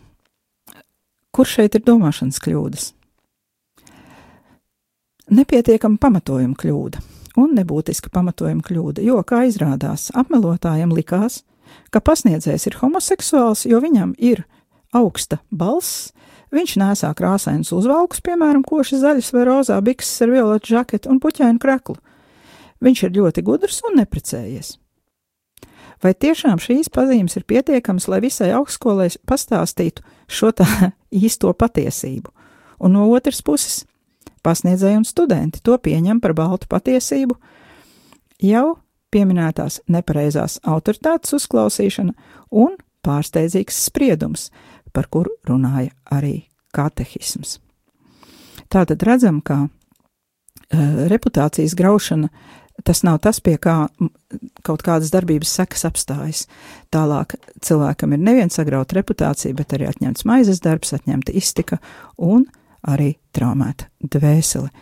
kur 1.31 1.47
šeit 1.47 1.79
ir 1.79 1.85
domāšanas 1.87 2.43
kļūdas. 2.43 2.89
Nepietiekama 5.35 6.01
pamatojuma 6.03 6.59
kļūda 6.59 7.01
un 7.41 7.55
nebūtiska 7.59 8.11
pamatojuma 8.15 8.63
kļūda, 8.65 9.03
jo, 9.05 9.19
kā 9.27 9.45
izrādās, 9.49 10.11
apmelotājam 10.15 10.93
likās, 10.95 11.43
ka 11.91 12.03
pasniedzējs 12.05 12.69
ir 12.69 12.79
homoseksuāls, 12.83 13.65
jo 13.71 13.81
viņam 13.83 14.15
ir 14.19 14.45
augsta 14.95 15.41
balss, 15.51 16.13
viņš 16.55 16.77
nesā 16.81 17.11
krāsainus 17.19 17.73
uzvalkus, 17.75 18.23
piemēram, 18.25 18.63
koši 18.67 19.01
zaļas 19.03 19.33
vai 19.35 19.45
rozā 19.49 19.81
bikses 19.85 20.23
ar 20.25 20.33
violetu 20.35 20.75
žaketu 20.77 21.11
un 21.11 21.21
puķainu 21.23 21.61
kreklu. 21.63 21.99
Viņš 22.85 23.07
ir 23.07 23.15
ļoti 23.19 23.45
gudrs 23.47 23.81
un 23.89 23.99
neprecējies. 24.01 24.77
Vai 26.05 26.13
tiešām 26.13 26.61
šīs 26.61 26.91
pazīmes 26.93 27.37
ir 27.39 27.47
pietiekamas, 27.49 28.09
lai 28.13 28.21
visai 28.25 28.51
augstskolai 28.53 29.09
pastāstītu 29.29 30.05
šo 30.29 30.53
tā 30.53 30.67
īsto 31.25 31.53
patiesību? 31.57 32.33
Un 32.85 32.97
no 32.97 33.07
otras 33.15 33.41
puses, 33.43 33.85
pasniedzēji 34.45 35.01
un 35.01 35.07
studenti 35.09 35.63
to 35.65 35.79
pieņem 35.81 36.21
par 36.21 36.35
baltu 36.37 36.69
patiesību, 36.69 37.39
jau 38.45 38.67
pieminētās 39.15 39.81
nepareizās 39.89 40.59
autoritātes 40.67 41.37
uzklausīšana 41.39 42.13
un 42.51 42.75
pārsteidzīgs 43.05 43.79
spriedums, 43.89 44.49
par 44.95 45.11
kuru 45.13 45.35
runāja 45.49 45.93
arī 46.15 46.45
katehisms. 46.75 47.59
Tātad 48.73 49.03
redzam, 49.07 49.41
ka 49.45 49.67
uh, 49.67 49.71
reputācijas 51.11 51.77
graušana 51.79 52.31
tas 52.83 53.03
nav 53.07 53.21
tas, 53.23 53.39
pie 53.41 53.55
kā 53.61 53.87
kaut 54.67 54.83
kādas 54.83 55.13
darbības 55.15 55.53
sekas 55.61 55.85
apstājas. 55.87 56.45
Tālāk 56.93 57.37
cilvēkam 57.63 58.17
ir 58.17 58.25
nevien 58.25 58.51
sagrauta 58.51 58.99
reputācija, 58.99 59.55
bet 59.55 59.77
arī 59.77 59.87
atņemts 59.91 60.27
maizes 60.27 60.63
darbs, 60.65 60.95
atņemta 60.97 61.35
iztika 61.37 61.79
un 62.19 62.49
arī 62.83 63.15
traumēta 63.37 63.87
dvēsele. 64.01 64.73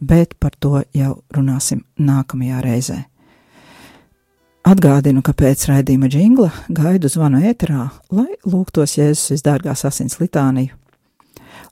Bet 0.00 0.38
par 0.40 0.56
to 0.58 0.80
jau 0.96 1.18
runāsim 1.34 1.84
nākamajā 2.00 2.62
reizē. 2.64 3.04
Atgādinu, 4.64 5.20
ka 5.20 5.34
pēc 5.36 5.66
raidījuma 5.68 6.08
jingla 6.08 6.46
gaidu 6.72 7.10
zvanu 7.12 7.42
ēterā, 7.44 7.82
lai 8.08 8.30
lūgtos 8.48 8.94
Jēzus 8.96 9.34
visdārgās 9.34 9.84
asins 9.84 10.16
litāniju. 10.22 10.72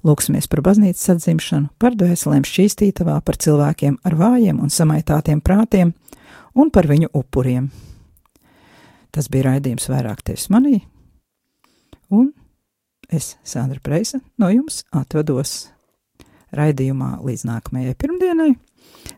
Lūksimies 0.04 0.44
par 0.52 0.60
baznīcas 0.66 1.14
atzimšanu, 1.14 1.70
par 1.80 1.96
dvēselēm 1.96 2.44
šķīstītavā, 2.44 3.16
par 3.24 3.40
cilvēkiem 3.40 3.96
ar 4.04 4.18
vājiem 4.20 4.60
un 4.60 4.68
samaitātiem 4.68 5.40
prātiem 5.40 5.94
un 6.52 6.68
par 6.74 6.90
viņu 6.90 7.08
upuriem. 7.16 7.70
Tas 9.08 9.32
bija 9.32 9.48
raidījums 9.48 9.88
vairāk 9.88 10.20
tevis 10.28 10.50
manī, 10.52 10.82
un 12.12 12.34
es, 13.08 13.38
Sandra 13.40 13.80
Preisa, 13.80 14.20
no 14.36 14.52
jums 14.52 14.82
atvados 14.92 15.70
raidījumā 16.52 17.22
līdz 17.24 17.48
nākamajai 17.48 17.96
pirmdienai, 17.96 18.50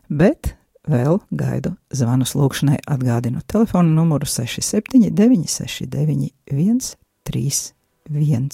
bet 0.07 0.55
vēl 0.89 1.19
gaidu 1.35 1.75
zvanus 1.95 2.35
lūkšanai 2.37 2.79
atgādinu 2.95 3.41
telefonu 3.51 3.93
numuru 3.95 4.27
679 4.29 5.49
691 5.49 6.95
131. 7.25 8.49